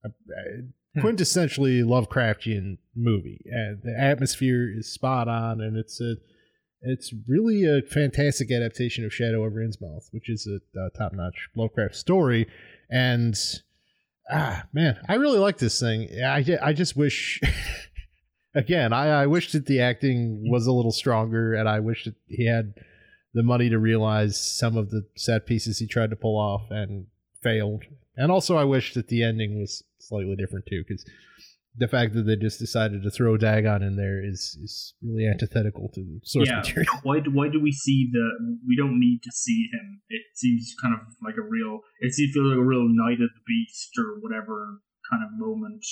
[0.04, 6.16] a, a quintessentially Lovecraftian movie, and the atmosphere is spot on, and it's a
[6.82, 11.50] it's really a fantastic adaptation of Shadow over Innsmouth, which is a, uh top notch
[11.56, 12.48] Lovecraft story,
[12.90, 13.36] and
[14.32, 16.10] ah man, I really like this thing.
[16.24, 17.42] I I just wish.
[18.56, 22.14] Again, I, I wish that the acting was a little stronger, and I wish that
[22.28, 22.76] he had
[23.34, 27.08] the money to realize some of the set pieces he tried to pull off and
[27.42, 27.84] failed.
[28.16, 31.04] And also, I wish that the ending was slightly different too, because
[31.76, 35.90] the fact that they just decided to throw Dagon in there is is really antithetical
[35.94, 36.58] to the source yeah.
[36.58, 36.94] material.
[37.04, 38.58] Why do, why do we see the?
[38.68, 40.02] We don't need to see him.
[40.10, 41.82] It seems kind of like a real.
[42.02, 45.84] It seems feels like a real Night of the Beast or whatever kind of moment.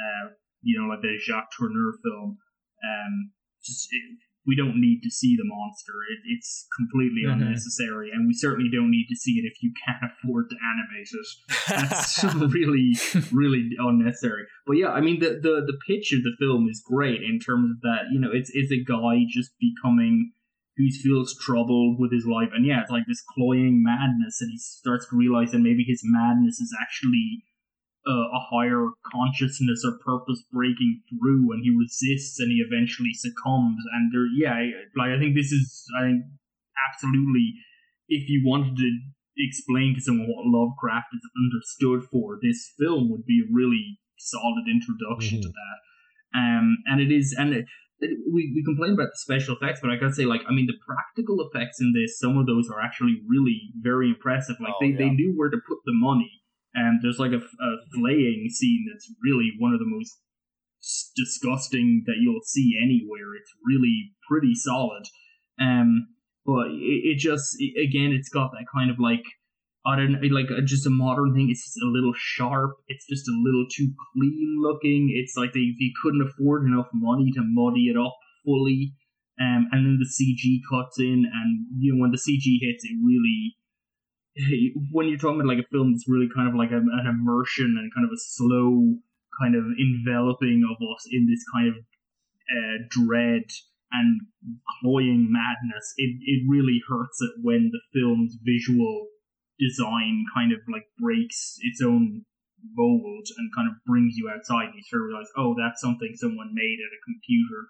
[0.00, 0.32] Uh,
[0.62, 2.38] you know, like the Jacques Tourneur film.
[2.82, 3.32] Um,
[3.62, 5.92] just it, we don't need to see the monster.
[6.10, 7.34] It, it's completely Mhm.
[7.34, 11.08] unnecessary, and we certainly don't need to see it if you can't afford to animate
[11.12, 11.26] it.
[11.68, 12.24] That's
[12.54, 12.96] really,
[13.30, 14.44] really unnecessary.
[14.66, 17.70] But yeah, I mean, the, the the pitch of the film is great in terms
[17.70, 18.10] of that.
[18.12, 20.32] You know, it's it's a guy just becoming
[20.76, 24.58] who feels troubled with his life, and yeah, it's like this cloying madness, and he
[24.58, 27.44] starts to realize that maybe his madness is actually
[28.06, 33.78] uh, a higher consciousness or purpose breaking through, and he resists, and he eventually succumbs.
[33.94, 36.22] And there, yeah, I- like I think this is, I think,
[36.90, 37.54] absolutely,
[38.08, 38.90] if you wanted to
[39.38, 44.64] explain to someone what Lovecraft is understood for, this film would be a really solid
[44.70, 45.78] introduction to that.
[46.38, 47.64] Um, and it is, and it,
[48.00, 50.66] it- we, we complain about the special effects, but I gotta say, like, I mean,
[50.66, 54.56] the practical effects in this, some of those are actually really very impressive.
[54.60, 56.41] Like, Oh, they, they knew where to put the money.
[56.74, 60.18] And there's like a, a flaying scene that's really one of the most
[61.16, 63.34] disgusting that you'll see anywhere.
[63.36, 65.04] It's really pretty solid.
[65.60, 66.08] Um,
[66.44, 69.24] but it, it just it, again, it's got that kind of like
[69.84, 71.50] I don't know, like just a modern thing.
[71.50, 72.76] It's just a little sharp.
[72.88, 75.10] It's just a little too clean looking.
[75.14, 78.14] It's like they they couldn't afford enough money to muddy it up
[78.44, 78.94] fully.
[79.40, 82.96] Um, and then the CG cuts in, and you know when the CG hits, it
[83.02, 83.56] really
[84.90, 87.76] when you're talking about like a film that's really kind of like a, an immersion
[87.78, 88.96] and kind of a slow
[89.40, 93.44] kind of enveloping of us in this kind of uh, dread
[93.92, 94.20] and
[94.80, 99.08] cloying madness, it, it really hurts it when the film's visual
[99.58, 102.24] design kind of like breaks its own
[102.74, 106.12] mold and kind of brings you outside and you sort of realize, oh, that's something
[106.14, 107.68] someone made at a computer.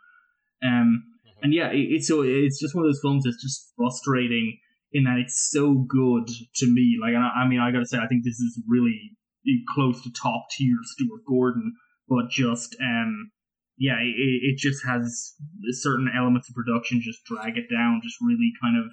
[0.63, 1.05] Um,
[1.43, 4.59] and yeah, it, it's so it's just one of those films that's just frustrating
[4.93, 6.99] in that it's so good to me.
[7.01, 9.17] Like, I, I mean, I gotta say, I think this is really
[9.75, 11.75] close to top tier Stuart Gordon,
[12.09, 13.31] but just um,
[13.79, 15.35] yeah, it, it just has
[15.71, 18.87] certain elements of production just drag it down, just really kind of.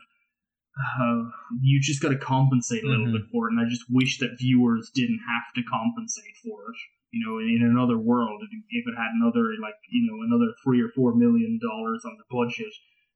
[0.79, 1.27] Uh,
[1.59, 3.11] you just got to compensate a little Mhm.
[3.11, 6.77] bit for it, and I just wish that viewers didn't have to compensate for it.
[7.11, 10.79] You know, in, in another world, if it had another like you know another three
[10.81, 12.71] or four million dollars on the budget,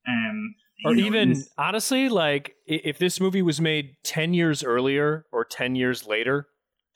[0.08, 0.56] um,
[0.86, 5.76] Or you even honestly, like if this movie was made ten years earlier or ten
[5.76, 6.48] years later,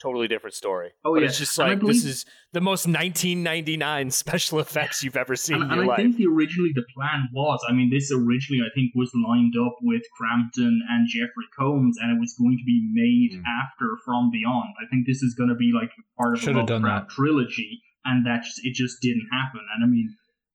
[0.01, 0.91] totally different story.
[1.03, 1.27] Oh, but yeah.
[1.27, 5.71] it's just like this is the most 1999 special effects you've ever seen and, in
[5.71, 5.97] and I life.
[5.97, 9.75] think the originally the plan was, I mean, this originally I think was lined up
[9.81, 13.43] with Crampton and Jeffrey Combs, and it was going to be made mm.
[13.63, 14.73] after From Beyond.
[14.81, 18.25] I think this is going to be like part of Should a Lovecraft trilogy, and
[18.25, 19.61] that just, it just didn't happen.
[19.75, 20.13] And I mean,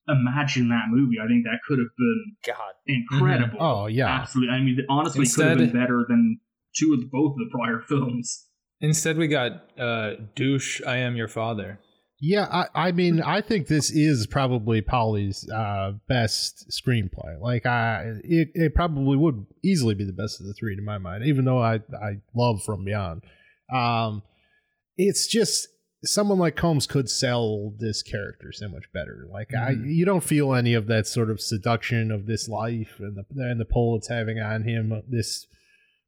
[0.09, 1.17] imagine that movie.
[1.23, 3.59] I think that could have been God, incredible.
[3.61, 4.55] Oh yeah, Absolutely.
[4.55, 6.41] I mean, honestly, it could have been better than
[6.77, 8.47] two of the, both of the prior films.
[8.81, 10.81] Instead, we got uh, douche.
[10.87, 11.79] I am your father.
[12.25, 17.41] Yeah, I, I mean, I think this is probably Paoli's uh, best screenplay.
[17.41, 20.99] Like, I it, it probably would easily be the best of the three to my
[20.99, 23.23] mind, even though I I love From Beyond.
[23.73, 24.23] Um,
[24.97, 25.67] it's just
[26.05, 29.27] someone like Combs could sell this character so much better.
[29.31, 29.95] Like, I Mhm.
[29.95, 33.61] you don't feel any of that sort of seduction of this life and the and
[33.61, 35.03] the pull it's having on him.
[35.09, 35.47] This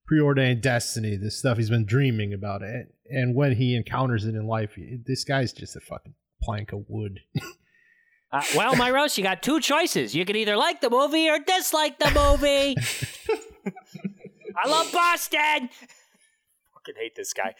[0.06, 2.88] preordained destiny, this stuff he's been dreaming about it.
[3.10, 4.76] And when he encounters it in life,
[5.06, 7.20] this guy's just a fucking plank of wood.
[8.32, 10.12] Uh, well, my roast, you got two choices.
[10.12, 12.74] You can either like the movie or dislike the movie.
[14.56, 15.68] I love Boston.
[16.74, 17.54] fucking hate this guy.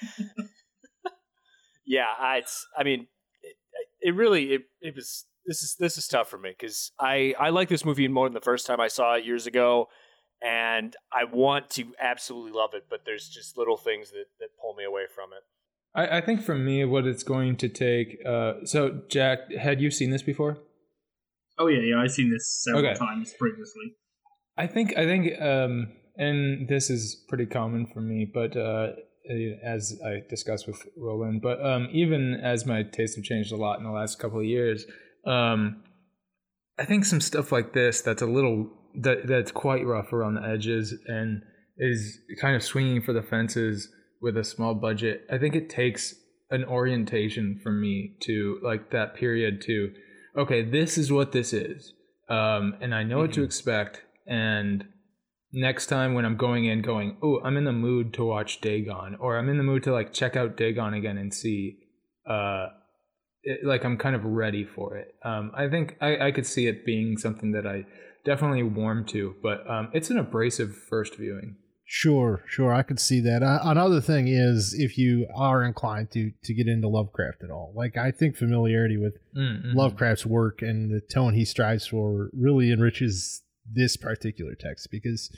[1.85, 2.67] Yeah, I, it's.
[2.77, 3.07] I mean,
[3.43, 3.57] it,
[4.01, 5.27] it really it, it was.
[5.47, 8.35] This is this is tough for me because I I like this movie more than
[8.35, 9.89] the first time I saw it years ago,
[10.43, 14.75] and I want to absolutely love it, but there's just little things that that pull
[14.75, 15.43] me away from it.
[15.95, 18.19] I, I think for me, what it's going to take.
[18.27, 20.59] Uh, so, Jack, had you seen this before?
[21.59, 22.99] Oh yeah, yeah, I've seen this several Okay.
[22.99, 23.95] times previously.
[24.57, 28.93] I think I think um and this is pretty common for me, but uh
[29.63, 33.79] as I discussed with Roland, but um even as my tastes have changed a lot
[33.79, 34.85] in the last couple of years,
[35.27, 35.83] um
[36.79, 40.47] I think some stuff like this that's a little that that's quite rough around the
[40.47, 41.43] edges and
[41.77, 43.89] is kind of swinging for the fences
[44.21, 45.27] with a small budget.
[45.31, 46.15] I think it takes
[46.51, 49.93] an orientation for me to like that period to
[50.37, 51.93] okay, this is what this is.
[52.29, 54.03] Um, and I know what to expect.
[54.27, 54.85] And
[55.55, 59.17] next time when I'm going in, going, oh, I'm in the mood to watch Dagon,
[59.21, 61.79] or I'm in the mood to like check out Dagon again and see,
[62.29, 62.67] uh,
[63.43, 65.15] it, like I'm kind of ready for it.
[65.25, 67.87] Um, I think I, I could see it being something that I
[68.25, 71.57] definitely warm to, but um, it's an abrasive first viewing.
[71.87, 73.43] Sure, sure, I could see that.
[73.43, 77.73] Uh, another thing is if you are inclined to to get into Lovecraft at all,
[77.77, 79.77] like I think familiarity with Mm-hmm.
[79.77, 85.35] Lovecraft's work and the tone he strives for really enriches this particular text because,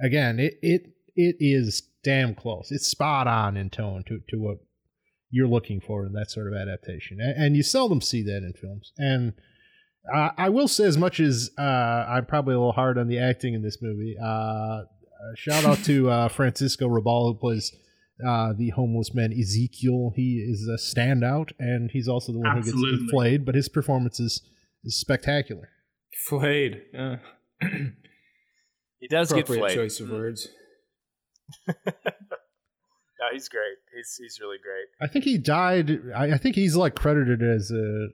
[0.00, 0.82] again, it it
[1.14, 2.70] it is damn close.
[2.70, 4.58] It's spot on in tone to to what
[5.30, 8.52] you're looking for in that sort of adaptation, and, and you seldom see that in
[8.60, 8.92] films.
[8.96, 9.34] And
[10.12, 13.18] uh, I will say, as much as uh, I'm probably a little hard on the
[13.18, 14.82] acting in this movie, uh,
[15.18, 17.74] uh, shout out to uh, Francisco Rabal who plays
[18.26, 20.12] uh, the homeless man Ezekiel.
[20.14, 23.44] He is a standout, and he's also the one who gets flayed.
[23.44, 24.42] But his performance is,
[24.84, 25.68] is spectacular.
[26.26, 26.82] Flayed.
[26.92, 27.16] Yeah.
[27.60, 29.76] He does get Appropriate flayed.
[29.76, 30.48] choice of words.
[33.20, 33.76] No, he's great.
[33.96, 34.86] He's he's really great.
[35.02, 35.90] I think he died.
[36.14, 38.08] I, I think he's like credited as a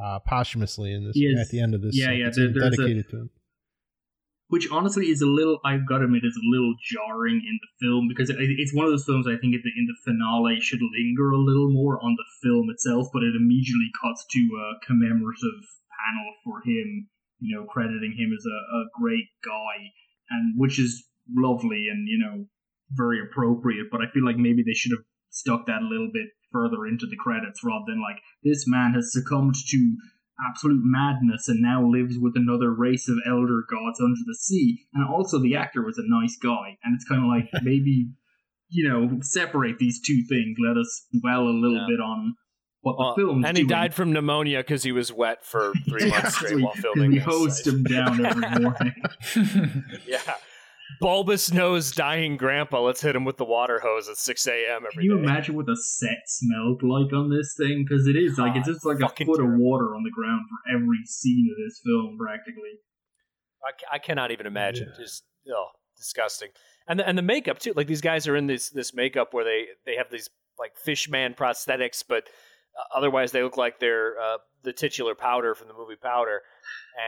[0.00, 1.98] uh, posthumously in this is- at the end of this.
[1.98, 3.30] yeah, like, yeah, there- there's a- dedicated to him.
[4.48, 7.70] which honestly is a little i've got to admit is a little jarring in the
[7.82, 10.60] film because it, it's one of those films i think in the, in the finale
[10.60, 14.86] should linger a little more on the film itself but it immediately cuts to a
[14.86, 15.58] commemorative
[15.90, 17.08] panel for him
[17.44, 19.74] you know crediting him as a, a great guy
[20.30, 21.04] and which is
[21.36, 22.44] lovely and you know
[22.92, 26.28] very appropriate but i feel like maybe they should have stuck that a little bit
[26.52, 29.96] further into the credits rather than like this man has succumbed to
[30.48, 34.80] absolute madness and now lives with another race of elder gods under the sea.
[34.92, 36.76] And also, the actor was a nice guy.
[36.82, 38.10] And it's kind of like maybe,
[38.68, 40.56] you know, separate these two things.
[40.58, 41.86] Let us dwell a little Yeah.
[41.88, 42.34] bit on
[42.84, 43.68] what the Well, film's and he doing.
[43.68, 47.10] died from pneumonia because he was wet for three Yeah, months straight we- while filming.
[47.10, 48.94] We hosed him down every morning.
[50.06, 50.20] Yeah.
[51.00, 52.80] Bulbous nose dying grandpa.
[52.82, 54.82] Let's hit him with the water hose at 6 a.m.
[54.92, 55.22] Can you day.
[55.22, 57.84] imagine what the set smelled like on this thing?
[57.88, 60.76] Because it is like it's just like a foot of water on the ground for
[60.76, 62.78] every scene of this film, practically.
[63.64, 64.92] I, I cannot even imagine.
[64.96, 66.50] Just oh, disgusting.
[66.86, 67.72] And the, and the makeup too.
[67.74, 70.28] Like these guys are in this this makeup where they they have these
[70.58, 72.24] like fishman prosthetics, but
[72.94, 76.42] otherwise they look like they're uh, the titular powder from the movie Powder.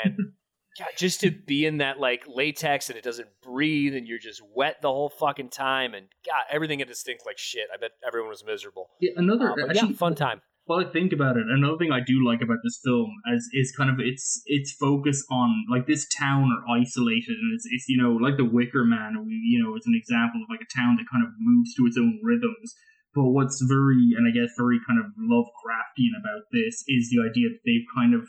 [0.04, 0.16] And
[0.78, 4.42] God, just to be in that like latex and it doesn't breathe and you're just
[4.54, 7.68] wet the whole fucking time and God, everything had to stink like shit.
[7.72, 8.90] I bet everyone was miserable.
[9.00, 10.42] Yeah, another Uh, actually, yeah, fun time.
[10.68, 11.46] Well, I think about it.
[11.48, 15.24] Another thing I do like about this film as is kind of its its focus
[15.30, 19.14] on like this town are isolated and it's it's you know like the Wicker Man,
[19.28, 21.96] you know, it's an example of like a town that kind of moves to its
[21.96, 22.74] own rhythms.
[23.16, 27.48] But what's very and I guess very kind of Lovecraftian about this is the idea
[27.48, 28.28] that they've kind of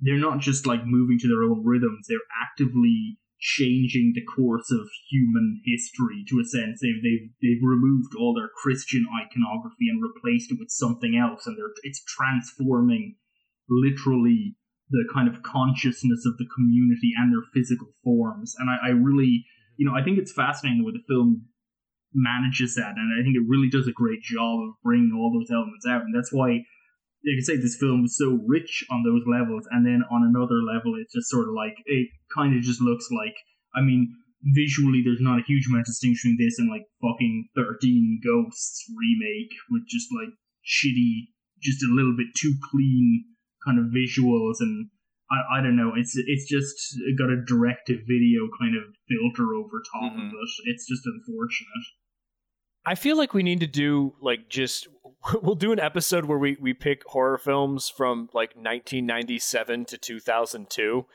[0.00, 4.90] they're not just like moving to their own rhythms; they're actively changing the course of
[5.08, 6.80] human history to a sense.
[6.82, 11.56] They've they've they've removed all their Christian iconography and replaced it with something else, and
[11.56, 13.14] they're it's transforming
[13.70, 14.56] literally
[14.90, 18.54] the kind of consciousness of the community and their physical forms.
[18.58, 21.46] And I, I really, you know, I think it's fascinating the way the film
[22.14, 25.50] manages that, and I think it really does a great job of bringing all those
[25.50, 26.62] elements out, and that's why
[27.24, 30.62] you could say this film is so rich on those levels, and then on another
[30.62, 33.34] level, it's just sort of like it kind of just looks like.
[33.74, 34.14] I mean,
[34.54, 38.84] visually, there's not a huge amount of distinction between this and like fucking Thirteen Ghosts
[38.94, 40.30] remake with just like
[40.62, 43.24] shitty, just a little bit too clean
[43.66, 44.88] kind of visuals and.
[45.32, 45.92] I, I don't know.
[45.96, 46.76] It's it's just
[47.16, 50.36] got a direct to video kind of filter over top of mm-hmm.
[50.36, 50.68] it.
[50.68, 51.84] It's just unfortunate.
[52.86, 54.88] I feel like we need to do like just
[55.42, 61.06] we'll do an episode where we we pick horror films from like 1997 to 2002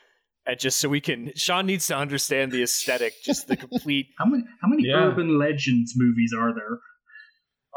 [0.46, 4.24] and just so we can Sean needs to understand the aesthetic just the complete How
[4.26, 5.04] many how many Yeah.
[5.04, 6.78] urban legends movies are there?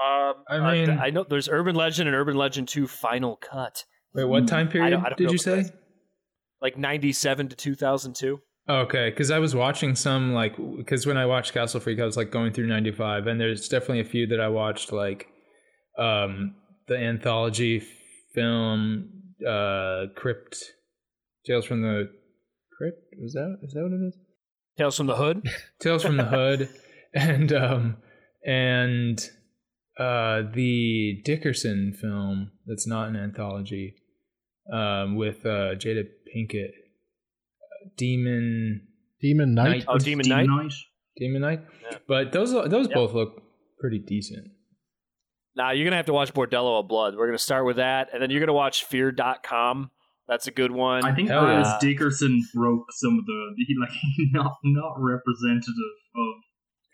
[0.04, 3.86] um I mean- I, know there's Urban Legend and Urban Legend 2 Final Cut
[4.16, 5.66] Wait, what time period I don't- I don't did you say?
[6.62, 8.40] like 97 to 2002
[8.70, 12.16] Okay, because I was watching some like because when I watched Castle Freak, I was
[12.16, 15.28] like going through '95, and there's definitely a few that I watched like
[15.98, 16.56] um
[16.88, 17.84] the anthology
[18.34, 19.10] film
[19.46, 20.58] uh Crypt
[21.46, 22.10] Tales from the
[22.78, 23.04] Crypt?
[23.22, 24.18] Was that is that what it is?
[24.78, 25.48] Tales from the Hood?
[25.82, 26.70] Tales from the Hood
[27.14, 27.98] and um
[28.46, 29.20] and
[30.00, 33.96] uh the Dickerson film that's not an anthology
[34.72, 36.72] um with uh Jada Pinkett
[37.98, 38.88] Demon
[39.22, 39.86] Demon Knight.
[39.88, 40.48] oh Demon Knight
[41.18, 41.98] Demon Knight Yeah.
[42.08, 42.94] but those those Yeah.
[42.96, 43.42] both look
[43.80, 44.48] pretty decent
[45.56, 47.16] Nah, you're gonna have to watch Bordello of Blood.
[47.16, 49.92] We're gonna start with that, and then you're gonna watch Fear.com.
[50.28, 51.06] That's a good one.
[51.06, 51.90] I think Hell Alice yeah.
[51.90, 53.92] Dickerson broke some of the he, like
[54.32, 55.74] not not representative
[56.16, 56.34] of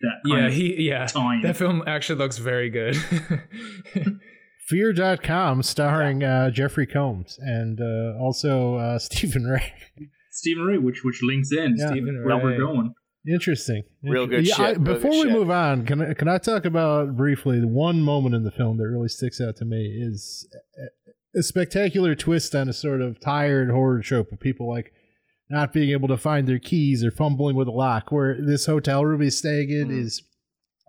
[0.02, 1.41] that yeah he yeah time.
[1.43, 2.97] that film actually looks very good
[4.68, 9.74] Fear.com starring uh, Jeffrey Combs and uh, also uh, Stephen Rea.
[10.32, 11.88] Stephen Rea, which which links in Yeah.
[11.90, 12.94] Stephen where we're going.
[13.28, 13.84] Interesting.
[14.02, 14.66] Real good yeah, shit.
[14.66, 15.32] I- Real good before we shit.
[15.32, 18.78] move on, can I, can I talk about briefly the one moment in the film
[18.78, 20.48] that really sticks out to me is
[21.36, 24.94] a, a spectacular twist on a sort of tired horror trope of people like
[25.50, 28.12] not being able to find their keys or fumbling with a lock.
[28.12, 30.00] Where this hotel room he's staying in Mm.
[30.00, 30.24] is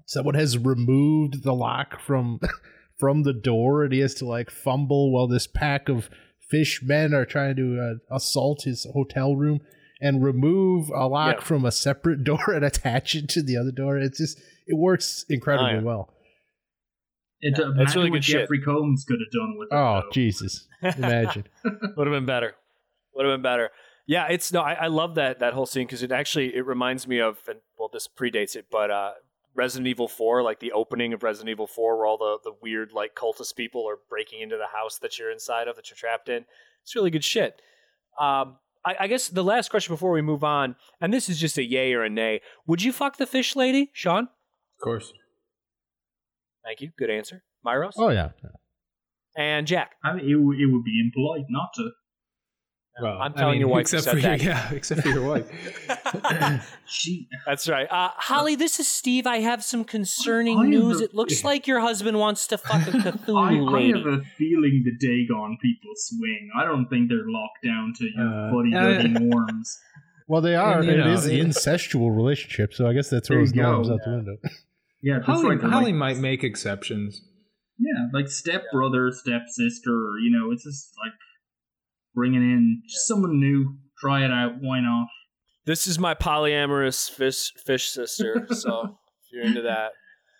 [0.06, 2.38] someone has removed the lock from
[2.98, 6.08] from the door and he has to like fumble while this pack of
[6.50, 7.80] fish men are trying to
[8.10, 9.60] uh, assault his hotel room
[10.00, 11.44] and remove a lock Yeah.
[11.44, 13.98] from a separate door and attach it to the other door.
[13.98, 15.82] It's just it works incredibly Oh, yeah.
[15.82, 16.14] well.
[17.42, 18.40] It, uh, That's really what good shit.
[18.42, 19.74] Jeffrey Combs could have done with it.
[19.74, 20.10] Oh though.
[20.12, 20.66] Jesus!
[20.82, 21.44] Imagine.
[21.96, 22.54] Would have been better.
[23.14, 23.70] Would have been better.
[24.06, 24.60] Yeah, it's no.
[24.60, 27.60] I, I love that that whole scene because it actually it reminds me of and
[27.78, 29.12] well, this predates it, but uh,
[29.54, 32.92] Resident Evil Four, like the opening of Resident Evil Four, where all the the weird
[32.92, 36.28] like cultist people are breaking into the house that you're inside of, that you're trapped
[36.28, 36.44] in.
[36.82, 37.60] It's really good shit.
[38.18, 41.58] Um, I, I guess the last question before we move on, and this is just
[41.58, 42.40] a yay or a nay.
[42.66, 44.24] Would you fuck the fish lady, Sean?
[44.24, 45.12] of course
[46.64, 46.90] Thank you.
[46.98, 48.30] Good answer, Myros Oh yeah.
[49.36, 49.92] and Jack.
[50.04, 51.90] I mean, it, w- it would be impolite not to.
[53.02, 54.42] Well I'm telling your wife except said for your, that.
[54.42, 55.48] yeah except for your wife
[56.86, 57.86] She, That's right.
[57.90, 59.26] Uh, Holly, this is Steve.
[59.26, 61.00] I have some concerning I have news.
[61.00, 63.92] a- It looks like your husband wants to fuck a I, Cthulhu I lady.
[63.92, 66.50] have a feeling the Dagon people swing.
[66.58, 69.78] I don't think they're locked down to your Uh, fuddy uh, duddy norms.
[70.28, 70.78] Well, they are.
[70.78, 73.62] And, It know, is an it- incestual relationship, so I guess that There throws you
[73.62, 73.72] go.
[73.72, 74.36] norms out the window.
[75.02, 75.60] Yeah, Holly, right.
[75.60, 77.20] they're Holly like- might make exceptions
[77.78, 80.14] Yeah, like step brother, step sister.
[80.22, 81.14] You know, it's just like
[82.14, 83.76] bringing in just someone new.
[84.00, 84.54] Try it out.
[84.60, 85.06] Why not?
[85.66, 88.46] This is my polyamorous fish fish sister.
[88.50, 88.82] So
[89.24, 89.90] if you're into that.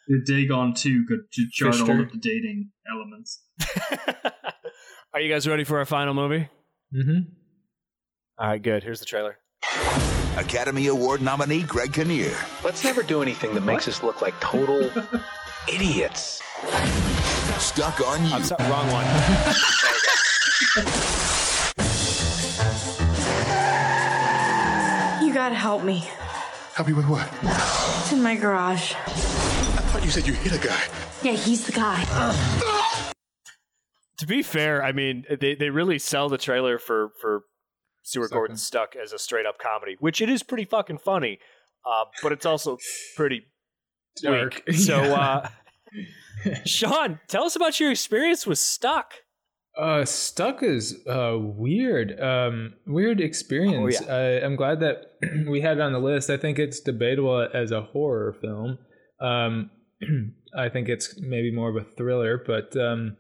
[0.09, 3.43] The Dagon too could to chart all of the dating elements.
[5.15, 6.49] Are you guys ready for our final movie?
[6.95, 7.19] mm-hmm.
[8.39, 8.83] All right, good.
[8.83, 9.37] Here's the trailer.
[10.37, 12.35] Academy Award nominee Greg Kinnear.
[12.65, 14.91] Let's never do anything that makes us look like total
[15.73, 16.43] idiots.
[17.59, 18.35] Stuck on you.
[18.35, 19.05] I'm sorry, wrong one.
[25.51, 26.09] You help me.
[26.75, 27.29] Help me with what?
[27.43, 28.95] It's in my garage.
[28.95, 30.81] I thought you said you hit a guy.
[31.25, 32.05] Yeah, he's the guy.
[34.19, 37.43] to be fair, I mean they, they really sell the trailer for for
[38.05, 41.41] Stuart Gordon Stuck as a straight up comedy, which it is pretty fucking funny,
[41.85, 42.79] uh, but it's also
[43.17, 43.43] pretty
[44.23, 44.63] Dark.
[44.69, 44.77] weak.
[44.79, 45.49] So, uh,
[46.65, 49.15] Sean, tell us about your experience with Stuck.
[49.79, 54.01] Uh, Stuck is uh weird, um, weird experience.
[54.07, 55.13] Oh, I, I'm glad that
[55.49, 56.29] we had it on the list.
[56.29, 58.79] I think it's debatable as a horror film.
[59.21, 59.71] Um,
[60.57, 63.17] I think it's maybe more of a thriller, but um,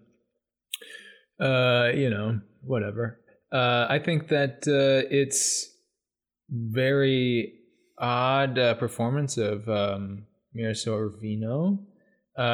[1.40, 3.20] uh, you know, whatever.
[3.52, 5.68] Uh, I think that uh, it's
[6.50, 7.54] very
[7.98, 11.78] odd uh, performance of um, Mira Sorvino
[12.40, 12.46] um,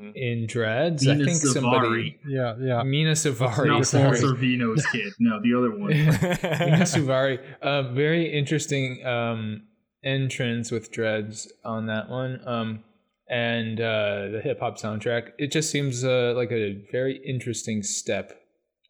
[0.00, 0.10] Mm-hmm.
[0.16, 1.06] in Dreads.
[1.06, 2.18] I Mena think somebody.
[2.26, 2.82] Yeah, yeah.
[2.82, 3.66] Mena It's Suvari.
[3.66, 4.18] not Paul sorry.
[4.18, 5.12] Sorvino's kid.
[5.18, 5.90] No, the other one.
[5.90, 7.38] Mena Suvari.
[7.62, 9.62] Uh, very interesting um,
[10.04, 12.40] entrance with Dreads on that one.
[12.46, 12.84] Um,
[13.28, 15.30] and uh, the hip hop soundtrack.
[15.38, 18.32] It just seems uh, like a very interesting step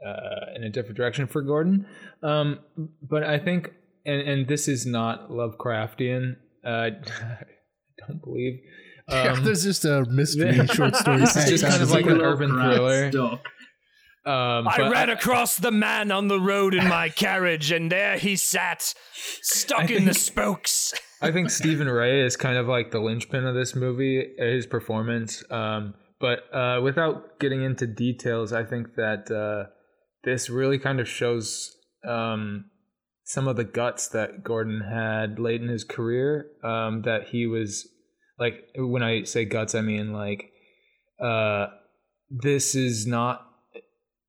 [0.06, 1.86] uh, in a different direction for Gordon.
[2.22, 2.58] Um,
[3.02, 3.72] but I think,
[4.04, 6.36] and, and this is not Lovecraftian.
[6.64, 6.90] Uh, I
[8.06, 8.60] don't believe.
[9.08, 11.18] Yeah, Um, there's just a mystery short story.
[11.20, 13.10] This is just kind of like an urban thriller.
[14.24, 18.18] Um, I but ran across the man on the road in my carriage, and there
[18.18, 18.92] he sat,
[19.40, 20.92] stuck in the spokes.
[21.22, 24.66] I think Stephen Rea is kind of like the linchpin of this movie, uh, his
[24.66, 25.44] performance.
[25.48, 29.70] Um, but uh, without getting into details, I think that uh,
[30.24, 32.64] this really kind of shows um,
[33.22, 36.46] some of the guts that Gordon had late in his career.
[36.64, 37.88] Um, that he was
[38.38, 40.50] like, when I say guts, I mean like,
[41.20, 41.66] uh,
[42.30, 43.46] this is not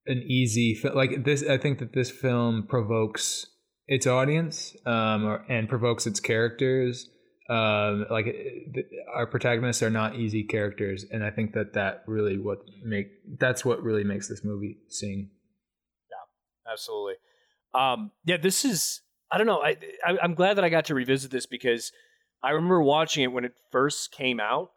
[0.06, 1.44] an easy fi- like this.
[1.44, 3.48] I think that this film provokes
[3.88, 7.10] its audience um, or, and provokes its characters.
[7.50, 12.38] Um, like th- our protagonists are not easy characters, and I think that that really
[12.38, 13.08] what make
[13.40, 15.30] that's what really makes this movie sing.
[16.10, 17.16] Yeah, absolutely.
[17.74, 19.02] Um, yeah, this is.
[19.32, 19.62] I don't know.
[19.62, 21.92] I, I I'm glad that I got to revisit this because
[22.44, 24.72] I remember watching it when it first came out,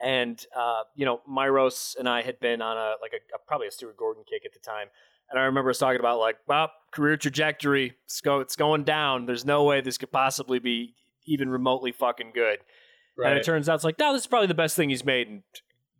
[0.00, 3.66] and uh, you know, Myros and I had been on a like a, a probably
[3.66, 4.88] a Stuart Gordon kick at the time,
[5.30, 9.26] and I remember us talking about like, well, career trajectory, it's go, it's going down.
[9.26, 10.94] There's no way this could possibly be
[11.26, 12.58] even remotely fucking good.
[13.30, 15.28] And it turns out it's like, no, this is probably the best thing he's made
[15.28, 15.42] in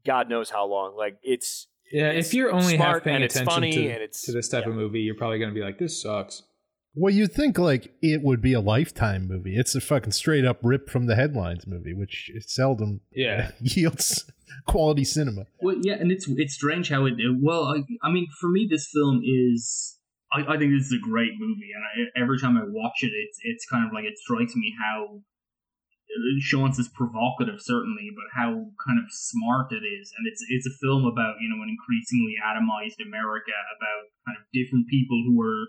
[0.05, 0.97] God knows how long.
[0.97, 4.67] Like it's Yeah, it's if you're only half paying attention to, and to this type
[4.67, 6.43] of movie, you're probably going to be like, "This sucks."
[6.97, 9.57] Well, you'd think like it would be a lifetime movie.
[9.57, 13.51] It's a fucking straight up rip from the headlines movie, which seldom Yeah.
[13.61, 14.31] yields
[14.67, 15.47] quality cinema.
[15.61, 17.15] Well, yeah, and it's it's strange how it.
[17.41, 19.99] Well, I, I mean, for me, this film is.
[20.33, 23.13] I, I think this is a great movie, and I, every time I watch it,
[23.15, 28.25] it's it's kind of like it strikes me how uh, Sean's is provocative, certainly, but
[28.35, 28.51] how
[28.83, 32.35] kind of smart it is, and it's it's a film about you know an increasingly
[32.39, 35.67] atomized America, about kind of different people who are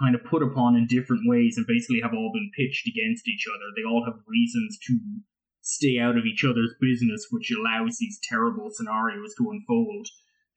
[0.00, 3.44] kind of put upon in different ways, and basically have all been pitched against each
[3.48, 3.66] other.
[3.74, 4.98] They all have reasons to
[5.62, 10.06] stay out of each other's business, which allows these terrible scenarios to unfold.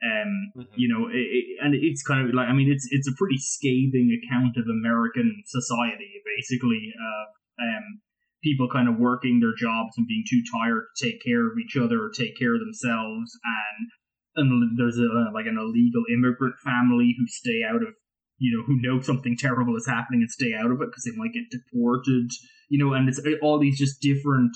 [0.02, 3.18] Um, you know, it, it, and it's kind of like I mean, it's it's a
[3.18, 6.94] pretty scathing account of American society, basically.
[6.96, 7.26] Uh,
[7.62, 8.02] um,
[8.42, 11.78] people kind of working their jobs and being too tired to take care of each
[11.78, 13.88] other or take care of themselves, and
[14.36, 17.94] and there's a like an illegal immigrant family who stay out of
[18.42, 21.16] you know who know something terrible is happening and stay out of it because they
[21.16, 22.28] might get deported
[22.70, 24.52] you know and it's all these just different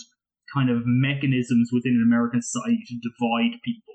[0.53, 3.93] kind of mechanisms within an american society to divide people.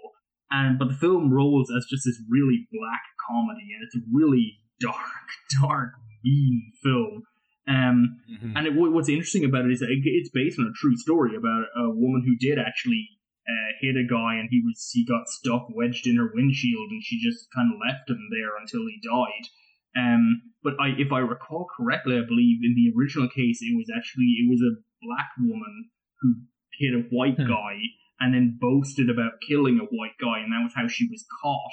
[0.51, 4.59] And but the film rolls as just this really black comedy and it's a really
[4.81, 5.27] dark
[5.63, 5.91] dark
[6.25, 7.23] mean film.
[7.69, 8.19] Um,
[8.57, 11.37] and it, what's interesting about it is that it, it's based on a true story
[11.37, 13.07] about a woman who did actually
[13.47, 17.03] uh, hit a guy and he was he got stuck wedged in her windshield and
[17.05, 19.47] she just kind of left him there until he died
[19.97, 23.89] um, but I, if I recall correctly, I believe in the original case it was
[23.95, 26.35] actually it was a black woman who
[26.79, 27.79] hit a white guy
[28.21, 31.73] and then boasted about killing a white guy, and that was how she was caught.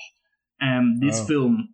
[0.61, 1.25] Um, this Oh.
[1.25, 1.69] film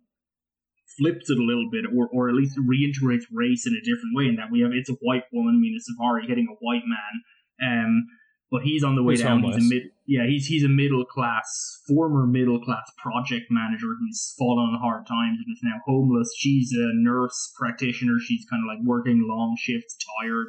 [0.98, 4.26] flips it a little bit, or or at least reintegrates race in a different way.
[4.28, 7.14] In that we have it's a white woman, Mena Suvari, hitting a white man.
[7.62, 8.06] Um,
[8.54, 9.42] but he's on the way Who's down.
[9.42, 14.32] He's a mid, yeah, he's he's a middle class, former middle class project manager who's
[14.38, 16.30] fallen on hard times and is now homeless.
[16.38, 18.14] She's a nurse practitioner.
[18.24, 20.46] She's kind of like working long shifts, tired.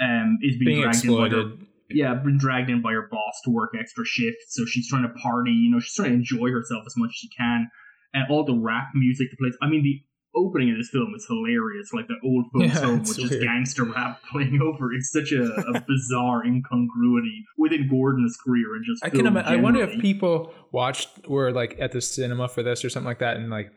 [0.00, 1.66] Um, is being, Being dragged in by her exploited.
[1.90, 4.56] yeah, been dragged in by her boss to work extra shifts.
[4.56, 7.16] So she's trying to party, you know, she's trying to enjoy herself as much as
[7.16, 7.68] she can.
[8.14, 9.56] And all the rap music that plays.
[9.60, 10.00] I mean, the
[10.36, 11.92] opening of this film is hilarious.
[11.92, 14.92] Like the old film Yeah, it's with just gangster rap playing over.
[14.92, 19.04] It's such a, a bizarre incongruity within Gordon's career and just.
[19.04, 19.36] I can.
[19.36, 23.20] I wonder if people watched were like at the cinema for this or something like
[23.20, 23.72] that, and like,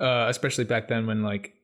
[0.00, 1.54] uh, especially back then when like,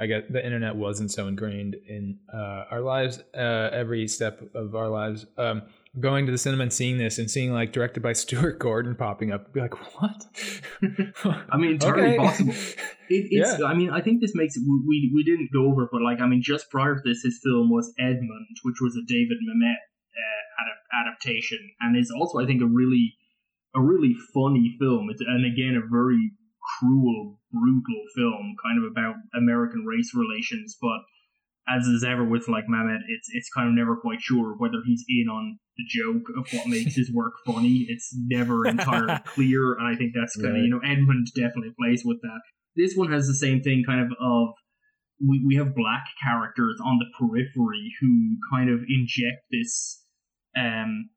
[0.00, 4.74] I guess the internet wasn't so ingrained in uh, our lives, uh, every step of
[4.74, 5.26] our lives.
[5.38, 5.62] Um,
[5.98, 9.32] going to the cinema and seeing this and seeing like directed by Stuart Gordon popping
[9.32, 10.26] up, be like, what?
[11.50, 12.16] I mean, entirely Okay.
[12.16, 12.54] possible.
[13.08, 13.62] It, it's.
[13.62, 14.64] I mean, I think this makes it.
[14.66, 17.70] We we didn't go over, but like, I mean, just prior to this, his film
[17.70, 22.62] was Edmond, which was a David Mamet uh, adap- adaptation, and is also, I think,
[22.62, 23.14] a really,
[23.76, 25.06] a really funny film.
[25.08, 26.32] It's and again a very
[26.80, 30.98] cruel, brutal film, kind of about American race relations, but.
[31.68, 35.04] As is ever with like Mamet, it's it's kind of never quite sure whether he's
[35.08, 37.86] in on the joke of what makes his work funny.
[37.88, 42.02] It's never entirely clear, and I think that's kind of you know Edmond definitely plays
[42.04, 42.40] with that.
[42.76, 44.48] This one has the same thing, kind of of
[45.20, 50.02] we we have black characters on the periphery who kind of inject this
[50.56, 51.10] um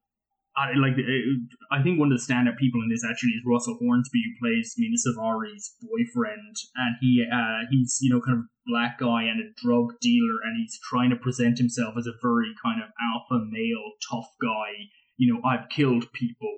[0.56, 3.78] I like uh, I think one of the stand-up people in this actually is Russell
[3.80, 8.48] Hornsby who plays Mena Suvari's boyfriend and he uh he's you know kind of a
[8.66, 12.52] black guy and a drug dealer and he's trying to present himself as a very
[12.62, 14.90] kind of alpha male tough guy.
[15.16, 16.52] You know I've killed people.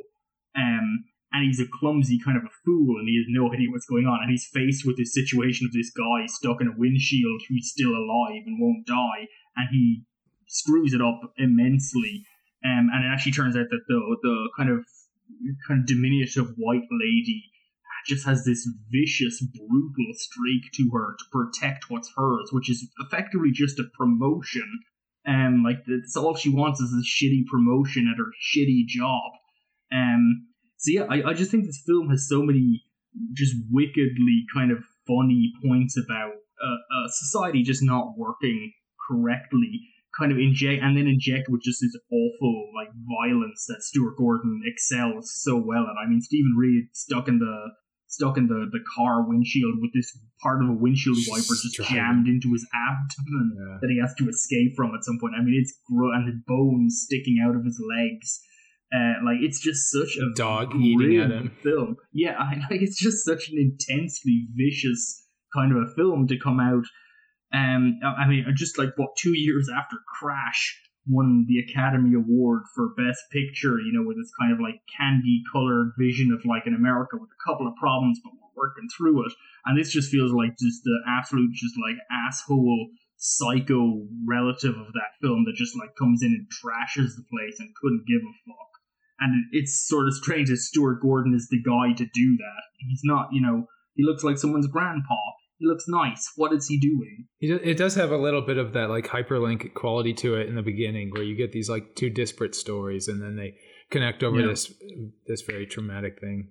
[0.57, 3.87] Um and he's a clumsy kind of a fool and he has no idea what's
[3.87, 7.43] going on and he's faced with this situation of this guy stuck in a windshield
[7.49, 10.05] who's still alive and won't die and he
[10.47, 12.27] screws it up immensely
[12.65, 14.85] um, and it actually turns out that the the kind of
[15.67, 17.51] kind of diminutive white lady
[18.07, 23.51] just has this vicious, brutal streak to her to protect what's hers, which is effectively
[23.53, 24.81] just a promotion.
[25.27, 29.31] Um, like that's all she wants is a shitty promotion at her shitty job.
[29.93, 30.49] Um,
[30.79, 32.83] so yeah, I, I just think this film has so many
[33.35, 36.33] just wickedly kind of funny points about
[36.63, 38.73] uh, uh, society just not working
[39.09, 42.89] correctly kind of inject and then inject with just this awful like
[43.19, 45.97] violence that Stuart Gordon excels so well at.
[46.05, 47.55] I mean, Stephen Reed stuck in the
[48.09, 52.29] stuck in the, the car windshield with this part of a windshield wiper just jammed
[52.29, 53.79] into his abdomen Yeah.
[53.81, 55.33] that he has to escape from at some point.
[55.35, 58.41] I mean, it's gro- and his bones sticking out of his legs.
[58.95, 61.57] Uh, like it's just such a Dog eating at him.
[61.63, 61.97] film.
[62.13, 66.61] Yeah, I, like it's just such an intensely vicious kind of a film to come
[66.61, 66.85] out.
[67.55, 72.95] Um, I mean, just like what two years after Crash won the Academy Award for
[72.97, 76.75] Best Picture, you know, with this kind of like candy colored vision of like an
[76.75, 79.33] America with a couple of problems, but we're working through it.
[79.67, 85.15] And this just feels like just the absolute, just like asshole psycho relative of that
[85.21, 88.71] film that just like comes in and trashes the place and couldn't give a fuck.
[89.21, 92.63] And it's sort of strange that Stuart Gordon is the guy to do that.
[92.79, 95.15] He's not, you know, he looks like someone's grandpa.
[95.63, 96.27] He looks nice.
[96.35, 97.29] What is he doing?
[97.41, 100.63] It does have a little bit of that like hyperlink quality to it in the
[100.63, 103.55] beginning, where you get these like two disparate stories, and then they
[103.89, 104.49] connect over Yeah.
[104.49, 104.75] this
[105.29, 106.51] this very traumatic thing.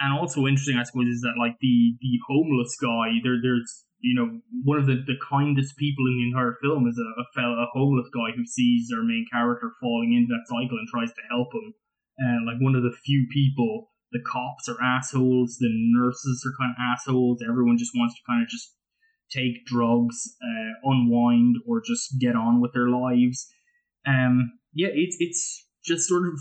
[0.00, 3.20] and also interesting, I suppose, is that like the the homeless guy.
[3.22, 6.96] There, there's you know one of the, the kindest people in the entire film is
[6.96, 10.78] a a, fella, a homeless guy who sees our main character falling into that cycle
[10.80, 11.74] and tries to help him.
[12.16, 16.72] And like one of the few people, the cops are assholes, the nurses are kind
[16.72, 17.42] of assholes.
[17.42, 18.74] Everyone just wants to kind of just
[19.30, 23.48] take drugs, uh, unwind, or just get on with their lives.
[24.06, 26.34] Um, yeah, it's it's just sort of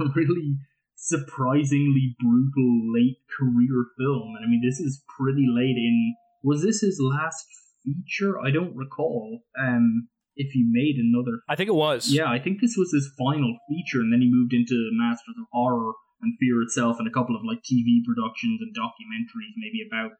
[0.00, 0.56] a really
[0.94, 4.34] surprisingly brutal late career film.
[4.36, 6.14] And I mean, this is pretty late in.
[6.42, 7.44] Was this his last
[7.84, 8.40] feature?
[8.40, 9.40] I don't recall.
[9.58, 10.08] Um,
[10.40, 11.42] if he made another.
[11.48, 12.08] I think it was.
[12.08, 15.46] Yeah, I think this was his final feature, and then he moved into Masters of
[15.52, 20.12] Horror and Fear itself, and a couple of like TV productions and documentaries, maybe about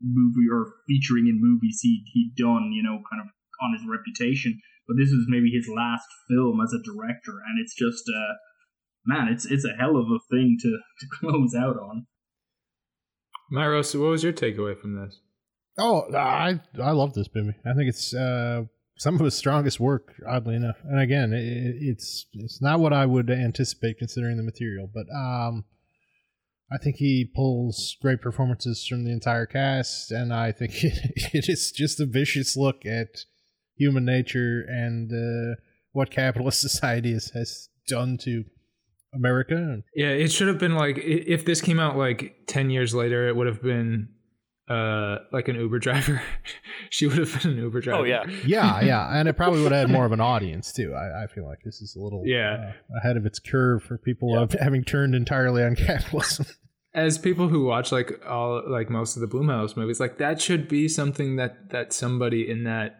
[0.00, 2.72] movie or featuring in movies he he'd done.
[2.72, 3.28] You know, kind of
[3.62, 4.60] on his reputation.
[4.86, 8.34] But this was maybe his last film as a director, and it's just uh
[9.06, 10.68] man, it's it's a hell of a thing to
[11.00, 12.06] to close out on.
[13.52, 15.20] Myros, what was your takeaway from this?
[15.78, 17.56] Oh, I I love this movie.
[17.64, 18.64] I think it's uh,
[19.00, 20.76] some of his strongest work, oddly enough.
[20.84, 25.64] And again, it, it's it's not what I would anticipate considering the material, but um,
[26.70, 30.92] I think he pulls great performances from the entire cast, and I think it,
[31.32, 33.24] it is just a vicious look at
[33.74, 35.58] human nature and uh,
[35.92, 38.44] what capitalist society has, has done to
[39.14, 39.82] America.
[39.96, 43.34] Yeah, it should have been like if this came out like ten years later, it
[43.34, 44.10] would have been
[44.70, 46.22] uh like an Uber driver.
[46.90, 48.00] she would have been an Uber driver.
[48.02, 48.24] Oh yeah.
[48.46, 50.94] yeah, yeah, and it probably would have had more of an audience too.
[50.94, 52.72] I, I feel like this is a little Yeah.
[52.92, 56.46] uh, ahead of its curve for people of having turned entirely on capitalism.
[56.94, 60.68] As people who watch like all like most of the Blumhouse movies, like that should
[60.68, 62.96] be something that that somebody in that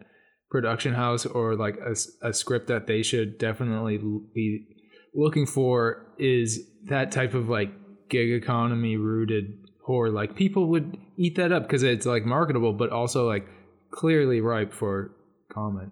[0.49, 1.75] production house or like
[2.23, 3.97] a script that they should definitely
[4.33, 4.65] be
[5.13, 6.59] looking for is
[6.89, 7.69] that type of like
[8.09, 9.45] gig economy rooted
[9.91, 10.09] horror.
[10.09, 13.47] Like people would eat that up because it's like marketable, but also like
[13.91, 15.11] clearly ripe for
[15.51, 15.91] comment.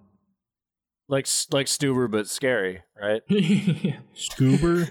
[1.08, 3.22] Like like Stuber, but scary, right?
[4.16, 4.88] Scoober,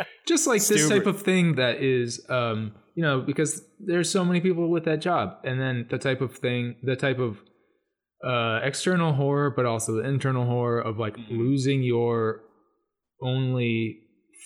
[0.26, 4.40] just like this type of thing that is um you know because there's so many
[4.40, 7.38] people with that job and then the type of thing the type of
[8.26, 12.40] uh external horror but also the internal horror of like losing your
[13.22, 14.00] only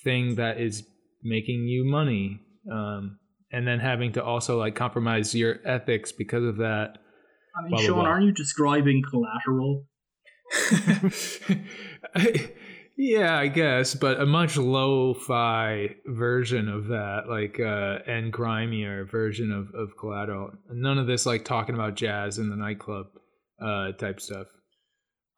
[0.04, 0.82] thing that is
[1.22, 3.19] making you money um
[3.52, 6.98] and then having to also like compromise your ethics because of that
[7.56, 8.04] I mean, blah, blah, Sean, blah.
[8.04, 9.86] aren't you describing collateral?
[12.96, 19.52] yeah, I guess, but a much lo-fi version of that, like uh and grimier version
[19.52, 20.52] of of Collateral.
[20.70, 23.06] None of this like talking about jazz in the nightclub
[23.60, 24.46] uh type stuff.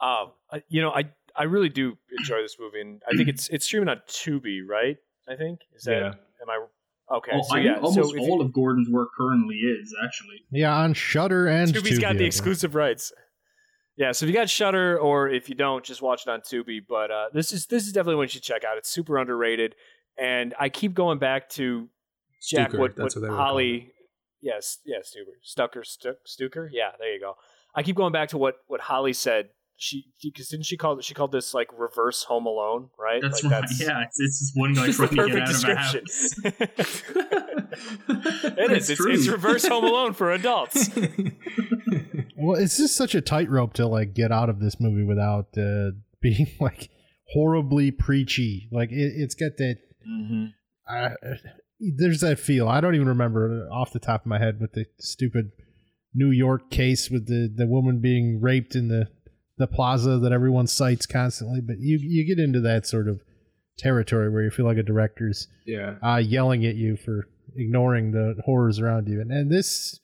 [0.00, 0.32] Um,
[0.68, 1.04] you know, I
[1.36, 4.96] I really do enjoy this movie, and I think it's it's streaming on Tubi, right?
[5.28, 6.06] I think is that Yeah.
[6.08, 6.66] am I
[7.10, 7.32] okay?
[7.34, 10.44] Oh, so I yeah, almost so all you, of Gordon's work currently is actually.
[10.50, 13.12] Yeah, on Shudder and Tubi's got the exclusive rights.
[13.96, 16.80] Yeah, so if you got Shudder or if you don't, just watch it on Tubi.
[16.86, 18.78] But uh, this is this is definitely one you should check out.
[18.78, 19.74] It's super underrated,
[20.18, 21.88] and I keep going back to
[22.42, 22.70] Jack.
[22.70, 23.92] Stuker, what, that's what what they were Holly?
[24.40, 26.70] Yes, yes, Stuker, Stucker, Stu- Stuker.
[26.72, 27.34] Yeah, there you go.
[27.74, 29.50] I keep going back to what what Holly said.
[29.82, 33.20] She because didn't she call she called this like reverse Home Alone, right?
[33.20, 33.70] That's like right.
[33.80, 35.94] Yeah, it's, it's just one guy trying to get out perfect of a house.
[38.58, 38.90] it is.
[38.90, 40.88] It's, it's reverse Home Alone for adults.
[42.36, 45.90] Well, it's just such a tightrope to like get out of this movie without uh,
[46.20, 46.88] being like
[47.32, 48.68] horribly preachy.
[48.70, 49.78] Like it, it's got that.
[50.88, 51.10] Uh,
[51.80, 52.68] there's that feel.
[52.68, 55.50] I don't even remember off the top of my head with the stupid
[56.14, 59.08] New York case with the the woman being raped in the
[59.62, 61.60] the plaza that everyone cites constantly.
[61.60, 63.22] But you you get into that sort of
[63.78, 65.94] territory where you feel like a director's Yeah.
[66.02, 69.98] uh, yelling at you for ignoring the horrors around you, and, and this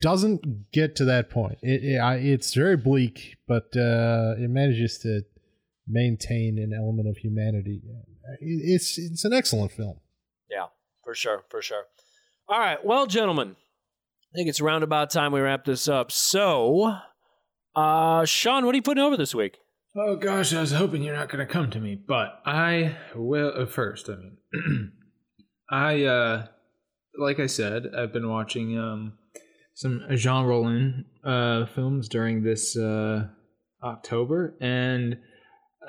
[0.00, 1.58] doesn't get to that point.
[1.62, 5.22] It, it I, it's very bleak, but uh, it manages to
[5.86, 7.82] maintain an element of humanity.
[8.40, 9.98] It, it's it's an excellent film.
[10.50, 10.66] Yeah,
[11.04, 11.84] for sure, for sure.
[12.48, 16.12] All right, well, gentlemen, I think it's around about time we wrap this up.
[16.12, 16.96] So,
[17.76, 19.58] uh, Sean, what are you putting over this week?
[19.96, 23.52] Oh gosh, I was hoping you're not going to come to me, but I will
[23.56, 24.10] uh, first.
[24.10, 24.92] I mean,
[25.70, 26.46] I uh,
[27.16, 29.12] like I said, I've been watching um
[29.74, 33.28] some Jean Rollin uh films during this uh
[33.84, 35.18] October, and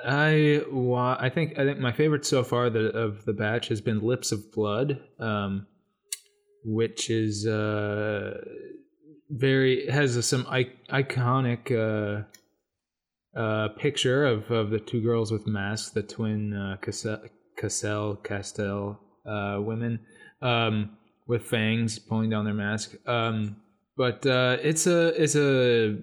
[0.04, 3.80] I wa- I think I think my favorite so far the, of the batch has
[3.80, 5.66] been Lips of Blood, um,
[6.64, 8.38] which is uh
[9.30, 11.70] very has some I- iconic.
[11.70, 12.24] Uh,
[13.36, 17.20] uh, picture of, of the two girls with masks, the twin uh, Cassell,
[17.56, 20.00] Cassell Castel uh, women
[20.40, 20.96] um,
[21.26, 22.94] with fangs pulling down their mask.
[23.06, 23.56] Um,
[23.96, 25.98] but uh, it's a it's a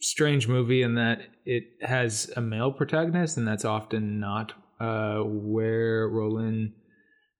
[0.00, 6.08] strange movie in that it has a male protagonist, and that's often not uh, where
[6.08, 6.72] Rollin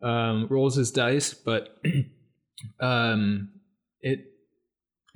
[0.02, 1.34] um, rolls his dice.
[1.34, 1.76] But
[2.80, 3.50] um,
[4.00, 4.20] it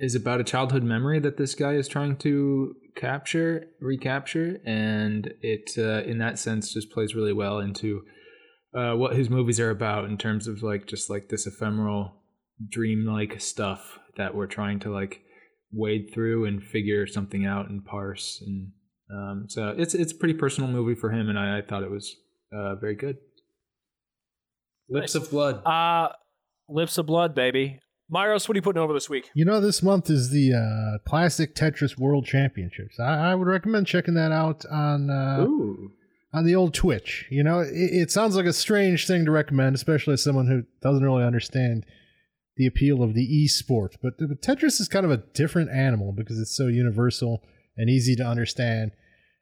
[0.01, 5.71] is about a childhood memory that this guy is trying to capture, recapture, and it
[5.77, 8.01] uh, in that sense just plays really well into
[8.75, 12.15] uh, what his movies are about in terms of like just like this ephemeral,
[12.67, 15.21] dream-like stuff that we're trying to like
[15.71, 18.71] wade through and figure something out and parse and
[19.13, 21.91] um, so it's it's a pretty personal movie for him and I, I thought it
[21.91, 22.15] was
[22.53, 23.17] uh, very good.
[24.89, 25.65] Lips of Blood.
[25.65, 26.09] Uh,
[26.67, 27.79] Lips of Blood, baby.
[28.11, 29.29] Myros, what are you putting over this week?
[29.33, 32.99] You know, this month is the uh, Classic Tetris World Championships.
[32.99, 35.45] I, I would recommend checking that out on uh,
[36.33, 37.25] on the old Twitch.
[37.29, 40.63] You know, it, it sounds like a strange thing to recommend, especially as someone who
[40.81, 41.85] doesn't really understand
[42.57, 43.95] the appeal of the e-sport.
[44.03, 47.41] But, but Tetris is kind of a different animal because it's so universal
[47.77, 48.91] and easy to understand.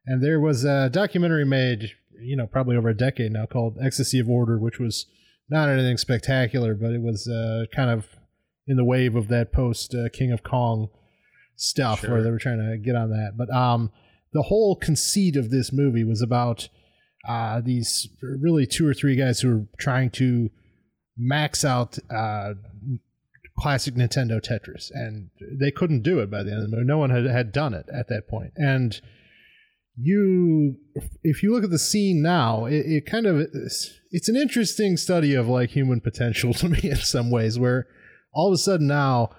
[0.05, 1.91] And there was a documentary made,
[2.21, 5.07] you know, probably over a decade now called Ecstasy of Order, which was
[5.49, 8.07] not anything spectacular, but it was uh, kind of
[8.69, 10.89] in the wave of that post uh, King of Kong
[11.55, 12.11] stuff Sure.
[12.11, 13.33] where they were trying to get on that.
[13.37, 13.91] But um,
[14.31, 16.69] the whole conceit of this movie was about
[17.27, 20.49] uh, these really two or three guys who were trying to
[21.17, 22.53] max out uh,
[23.57, 26.87] classic Nintendo Tetris, and they couldn't do it by the end of the movie.
[26.87, 28.53] No one had, had done it at that point.
[28.55, 29.01] And
[29.97, 30.77] you,
[31.23, 34.95] if you look at the scene now, it, it kind of it's, it's an interesting
[34.95, 37.87] study of like human potential to me in some ways, where
[38.33, 39.31] all of a sudden now,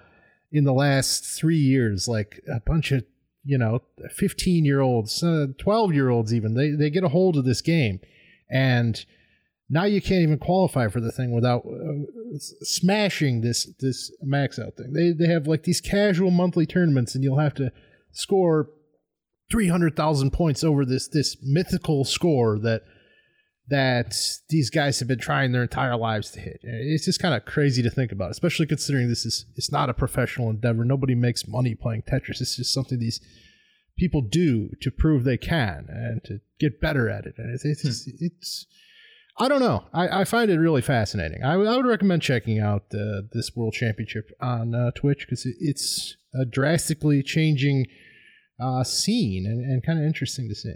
[0.51, 3.05] in the last three years, like a bunch of
[3.43, 5.23] you know 15 year olds,
[5.57, 7.99] 12 year olds even, they they get a hold of this game,
[8.49, 9.05] and
[9.69, 14.75] now you can't even qualify for the thing without uh, smashing this this max out
[14.75, 14.91] thing.
[14.91, 17.71] They they have like these casual monthly tournaments, and you'll have to
[18.11, 18.69] score
[19.49, 22.83] three hundred thousand points over this this mythical score that
[23.71, 24.13] that
[24.49, 26.59] these guys have been trying their entire lives to hit.
[26.61, 29.93] It's just kind of crazy to think about, especially considering this is it's not a
[29.93, 30.85] professional endeavor.
[30.85, 32.41] Nobody makes money playing Tetris.
[32.41, 33.19] It's just something these
[33.97, 37.35] people do to prove they can and to get better at it.
[37.37, 38.67] And it's it's, it's
[39.39, 39.85] I don't know.
[39.93, 41.41] I, I find it really fascinating.
[41.43, 45.45] I, would- I would recommend checking out uh, this World Championship on uh, Twitch because
[45.45, 47.85] it, it's a drastically changing
[48.61, 50.75] uh, scene and, and kind of interesting to see.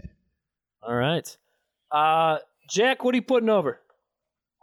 [0.82, 1.36] All right.
[2.68, 3.80] Jack, what are you putting over?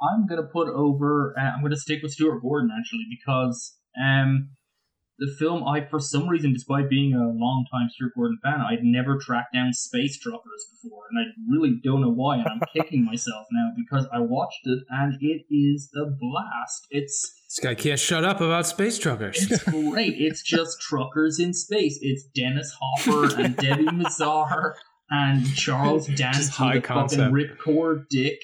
[0.02, 1.34] I'm gonna put over.
[1.38, 4.50] Uh, I'm gonna stick with Stuart Gordon actually because um,
[5.20, 8.84] the film I for some reason, despite being a long time Stuart Gordon fan, I'd
[8.84, 12.38] never tracked down Space Truckers before, and I really don't know why.
[12.38, 16.88] And I'm kicking myself now because I watched it and it is a blast.
[16.90, 19.50] It's This guy can't shut up about space truckers.
[19.50, 20.16] it's great.
[20.18, 22.00] It's just truckers in space.
[22.02, 24.74] It's Dennis Hopper and Debbie Mazar
[25.14, 28.40] and Charles Dance high with a fucking ripcord dick.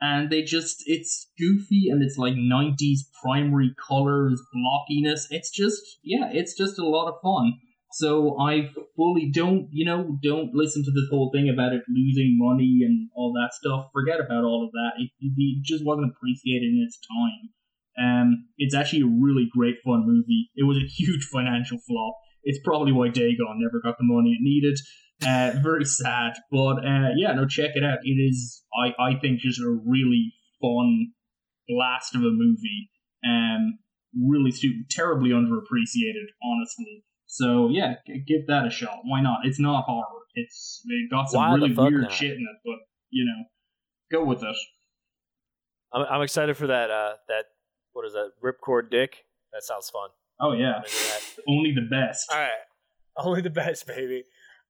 [0.00, 5.26] And they just, it's goofy and it's like 90s primary colors, blockiness.
[5.30, 7.54] It's just, yeah, it's just a lot of fun.
[7.92, 12.36] So I fully don't, you know, don't listen to this whole thing about it losing
[12.38, 13.88] money and all that stuff.
[13.92, 15.02] Forget about all of that.
[15.02, 17.52] It, it just wasn't appreciated in its time.
[17.98, 20.50] Um, it's actually a really great fun movie.
[20.56, 22.16] It was a huge financial flop.
[22.42, 24.78] It's probably why Dagon never got the money it needed.
[25.24, 27.98] Uh, very sad, but uh, yeah, no, check it out.
[28.02, 31.12] It is, I, I think, just a really fun
[31.68, 32.90] blast of a movie.
[33.26, 33.78] Um,
[34.14, 37.04] really stu- terribly underappreciated, honestly.
[37.26, 39.00] So yeah, g- give that a shot.
[39.04, 39.40] Why not?
[39.44, 40.04] It's not horror.
[40.34, 42.12] It's it got some Why really weird not?
[42.12, 42.76] shit in it, but
[43.10, 43.44] you know,
[44.18, 44.56] go with it.
[45.92, 46.90] I'm, I'm excited for that.
[46.90, 47.46] Uh, that
[47.94, 48.32] what is that?
[48.44, 49.24] Ripcord Dick.
[49.52, 50.10] That sounds fun.
[50.40, 50.96] Oh yeah, I'm into
[51.36, 51.42] that.
[51.48, 52.26] only the best.
[52.30, 52.50] All right,
[53.16, 54.24] only the best, baby.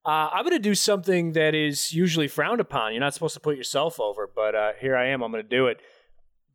[0.06, 2.92] Uh, I'm going to do something that is usually frowned upon.
[2.92, 5.20] You're not supposed to put yourself over, but uh, here I am.
[5.22, 5.80] I'm going to do it.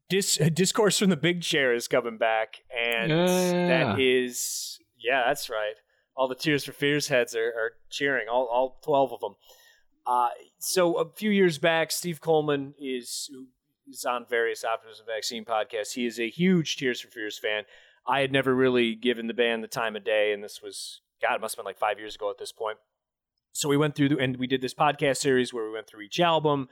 [0.10, 3.68] Dis- Discourse from the Big Chair is coming back, and Yeah.
[3.68, 5.74] that is yeah, that's right.
[6.16, 8.28] All the Tears for Fears heads are, are cheering.
[8.32, 9.36] All all twelve of them.
[10.06, 10.30] Uh,
[10.60, 13.47] so a few years back, Steve Coleman is who
[13.89, 15.93] is on various Optimism Vaccine podcasts.
[15.93, 17.64] He is a huge Tears for Fears fan.
[18.08, 21.36] I had never really given the band the time of day, and this was God,
[21.36, 22.78] it must have been like five years ago at this point.
[23.54, 26.02] So we went through the, and we did this podcast series where we went through
[26.02, 26.70] each album,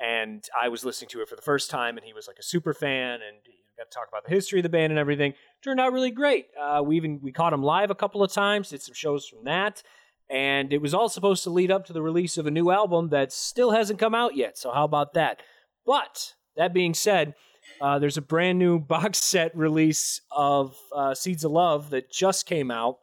[0.00, 2.42] and I was listening to it for the first time, and he was like a
[2.42, 5.34] super fan, and he got to talk about the history of the band and everything.
[5.62, 6.46] Turned out really great.
[6.60, 9.44] Uh, we even we caught him live a couple of times, did some shows from
[9.44, 9.82] that,
[10.28, 13.08] and it was all supposed to lead up to the release of a new album
[13.08, 14.56] that still hasn't come out yet.
[14.56, 15.42] So how about that?
[15.84, 17.34] But that being said,
[17.80, 22.46] uh, there's a brand new box set release of uh, Seeds of Love that just
[22.46, 22.98] came out,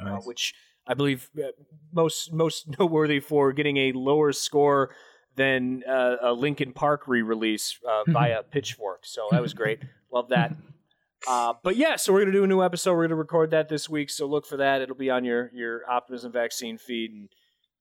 [0.00, 0.54] uh, which
[0.86, 1.48] I believe uh,
[1.92, 4.94] most most noteworthy for getting a lower score
[5.36, 9.00] than uh, a Linkin Park re-release uh, via Pitchfork.
[9.04, 9.80] So that was great.
[10.12, 10.56] Love that.
[11.26, 12.92] Uh, but yeah, so we're gonna do a new episode.
[12.94, 14.10] We're gonna record that this week.
[14.10, 14.82] So look for that.
[14.82, 17.30] It'll be on your your Optimism Vaccine feed, and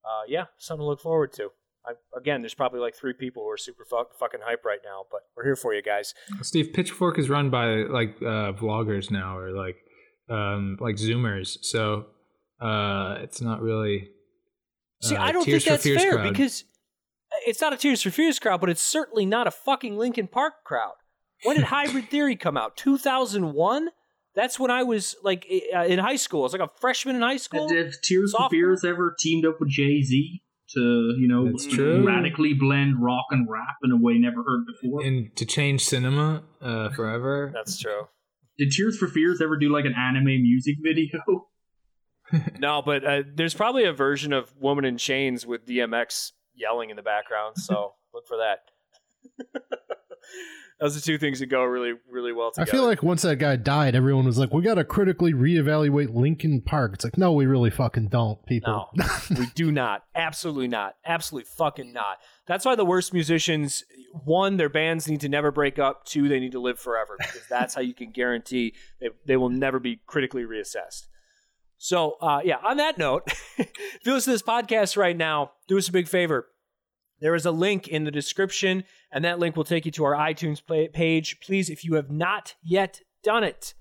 [0.06, 1.50] uh, yeah, something to look forward to.
[1.86, 5.04] I, again, there's probably like three people who are super fuck, fucking hype right now,
[5.12, 6.14] but we're here for you guys.
[6.42, 9.76] Steve, Pitchfork is run by like uh, vloggers now, or like
[10.30, 11.58] um, like Zoomers.
[11.64, 12.06] So
[12.64, 14.10] uh, it's not really.
[15.02, 16.32] See, uh, I don't Tears think that's fair crowd.
[16.32, 16.64] because
[17.46, 20.64] it's not a Tears for Fears crowd, but it's certainly not a fucking Linkin Park
[20.64, 20.94] crowd.
[21.44, 22.78] When did Hybrid Theory come out?
[22.78, 23.90] 2001?
[24.36, 25.46] That's when I was like
[25.76, 26.42] uh, in high school.
[26.42, 27.70] I was like a freshman in high school.
[27.70, 30.80] Have Tears for Fears ever teamed up with Jay Z to,
[31.20, 31.54] you know,
[32.04, 35.04] radically blend rock and rap in a way never heard before?
[35.04, 37.52] and to change cinema uh, forever.
[37.54, 38.08] That's true.
[38.58, 41.20] Did Tears for Fears ever do like an anime music video?
[42.60, 46.96] No, but uh, there's probably a version of Woman in Chains with DMX yelling in
[46.96, 47.58] the background.
[47.58, 48.60] So look for that.
[50.80, 52.70] Those are two things that go really, really well together.
[52.70, 56.14] I feel like once that guy died, everyone was like, "We got to critically reevaluate
[56.14, 58.90] Linkin Park." It's like, no, we really fucking don't, people.
[58.96, 59.06] No,
[59.38, 60.04] we do not.
[60.14, 60.96] Absolutely not.
[61.06, 62.18] Absolutely fucking not.
[62.48, 63.86] That's why the worst musicians,
[64.26, 66.06] one, their bands need to never break up.
[66.06, 69.52] Two, they need to live forever because that's how you can guarantee they, they will
[69.52, 71.08] never be critically reassessed.
[71.84, 73.24] So, uh, yeah, on that note,
[73.58, 76.48] if you listen to this podcast right now, do us a big favor.
[77.20, 80.14] There is a link in the description, and that link will take you to our
[80.14, 80.62] iTunes
[80.94, 81.42] page.
[81.42, 83.74] Please, if you have not yet done it,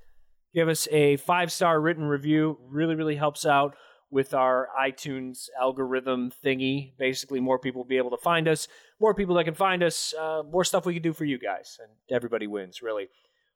[0.52, 2.58] give us a five star written review.
[2.68, 3.76] Really, really helps out
[4.10, 6.96] with our iTunes algorithm thingy.
[6.98, 8.66] Basically, more people will be able to find us,
[9.00, 11.78] more people that can find us, uh, more stuff we can do for you guys,
[11.80, 13.06] and everybody wins, really.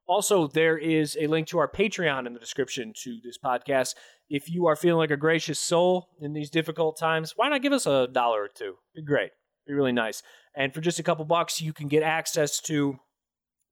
[0.08, 3.96] Also, there is a link to our Patreon in the description to this podcast.
[4.28, 7.72] If you are feeling like a gracious soul in these difficult times, why not give
[7.72, 8.74] us a dollar or two?
[8.94, 9.30] Be great.
[9.66, 10.22] Be really nice.
[10.54, 12.98] And for just a couple bucks, you can get access to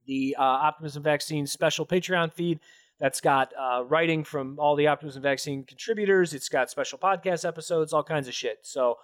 [0.07, 2.61] the uh, Optimism Vaccine special Patreon feed
[3.01, 6.35] that's got uh, writing from all the Optimism Vaccine contributors.
[6.35, 8.59] It's got special podcast episodes, all kinds of shit.
[8.63, 8.97] So,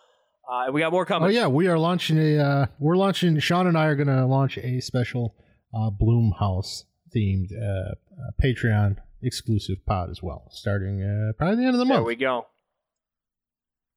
[0.50, 1.28] uh, we got more coming.
[1.28, 2.38] Oh yeah, we are launching a.
[2.38, 3.38] Uh, we're launching.
[3.38, 5.34] Sean and I are going to launch a special
[5.74, 7.94] uh, Blumhouse themed uh,
[8.42, 12.00] Patreon exclusive pod as well, starting uh, probably the end of the There month.
[12.00, 12.46] There we go.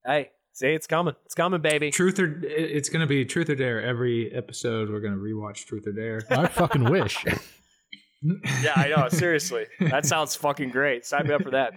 [0.05, 1.15] Hey, see, it's coming.
[1.25, 1.91] It's coming, baby.
[1.91, 3.81] Truth or it's gonna be Truth or Dare.
[3.81, 6.23] Every episode, we're gonna rewatch Truth or Dare.
[6.29, 7.23] I fucking wish.
[8.61, 9.09] yeah, I know.
[9.09, 11.05] Seriously, that sounds fucking great.
[11.05, 11.73] Sign me up for that.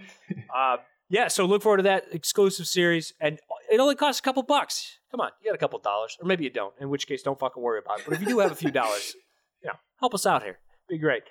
[0.53, 0.77] Uh,
[1.09, 3.39] yeah, so look forward to that exclusive series, and
[3.71, 4.99] it only costs a couple bucks.
[5.11, 6.73] Come on, you got a couple dollars, or maybe you don't.
[6.81, 8.05] In which case, don't fucking worry about it.
[8.05, 9.15] But if you do have a few dollars,
[9.63, 10.59] you know, help us out here.
[10.89, 11.23] Be great.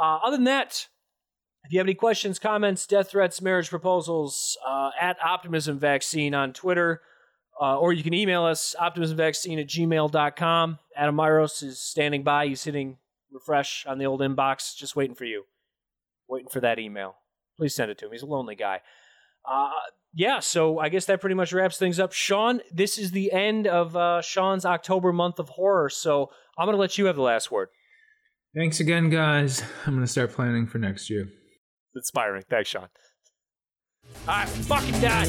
[0.00, 0.86] Uh, other than that,
[1.64, 6.52] if you have any questions, comments, death threats, marriage proposals, uh, at Optimism Vaccine on
[6.52, 7.02] Twitter,
[7.60, 10.78] uh, or you can email us, optimismvaccine at gmail.com.
[10.96, 12.46] Adam Myros is standing by.
[12.46, 12.96] He's hitting
[13.30, 15.44] refresh on the old inbox, just waiting for you.
[16.28, 17.16] Waiting for that email.
[17.58, 18.12] Please send it to him.
[18.12, 18.80] He's a lonely guy.
[19.44, 19.70] Uh,
[20.14, 22.12] yeah, so I guess that pretty much wraps things up.
[22.12, 26.74] Sean, this is the end of uh, Sean's October month of horror, so I'm going
[26.74, 27.68] to let you have the last word.
[28.54, 29.62] Thanks again, guys.
[29.86, 31.28] I'm gonna start planning for next year.
[31.94, 32.44] Inspiring.
[32.48, 32.88] Thanks, Sean.
[34.26, 35.28] Right, fucking done.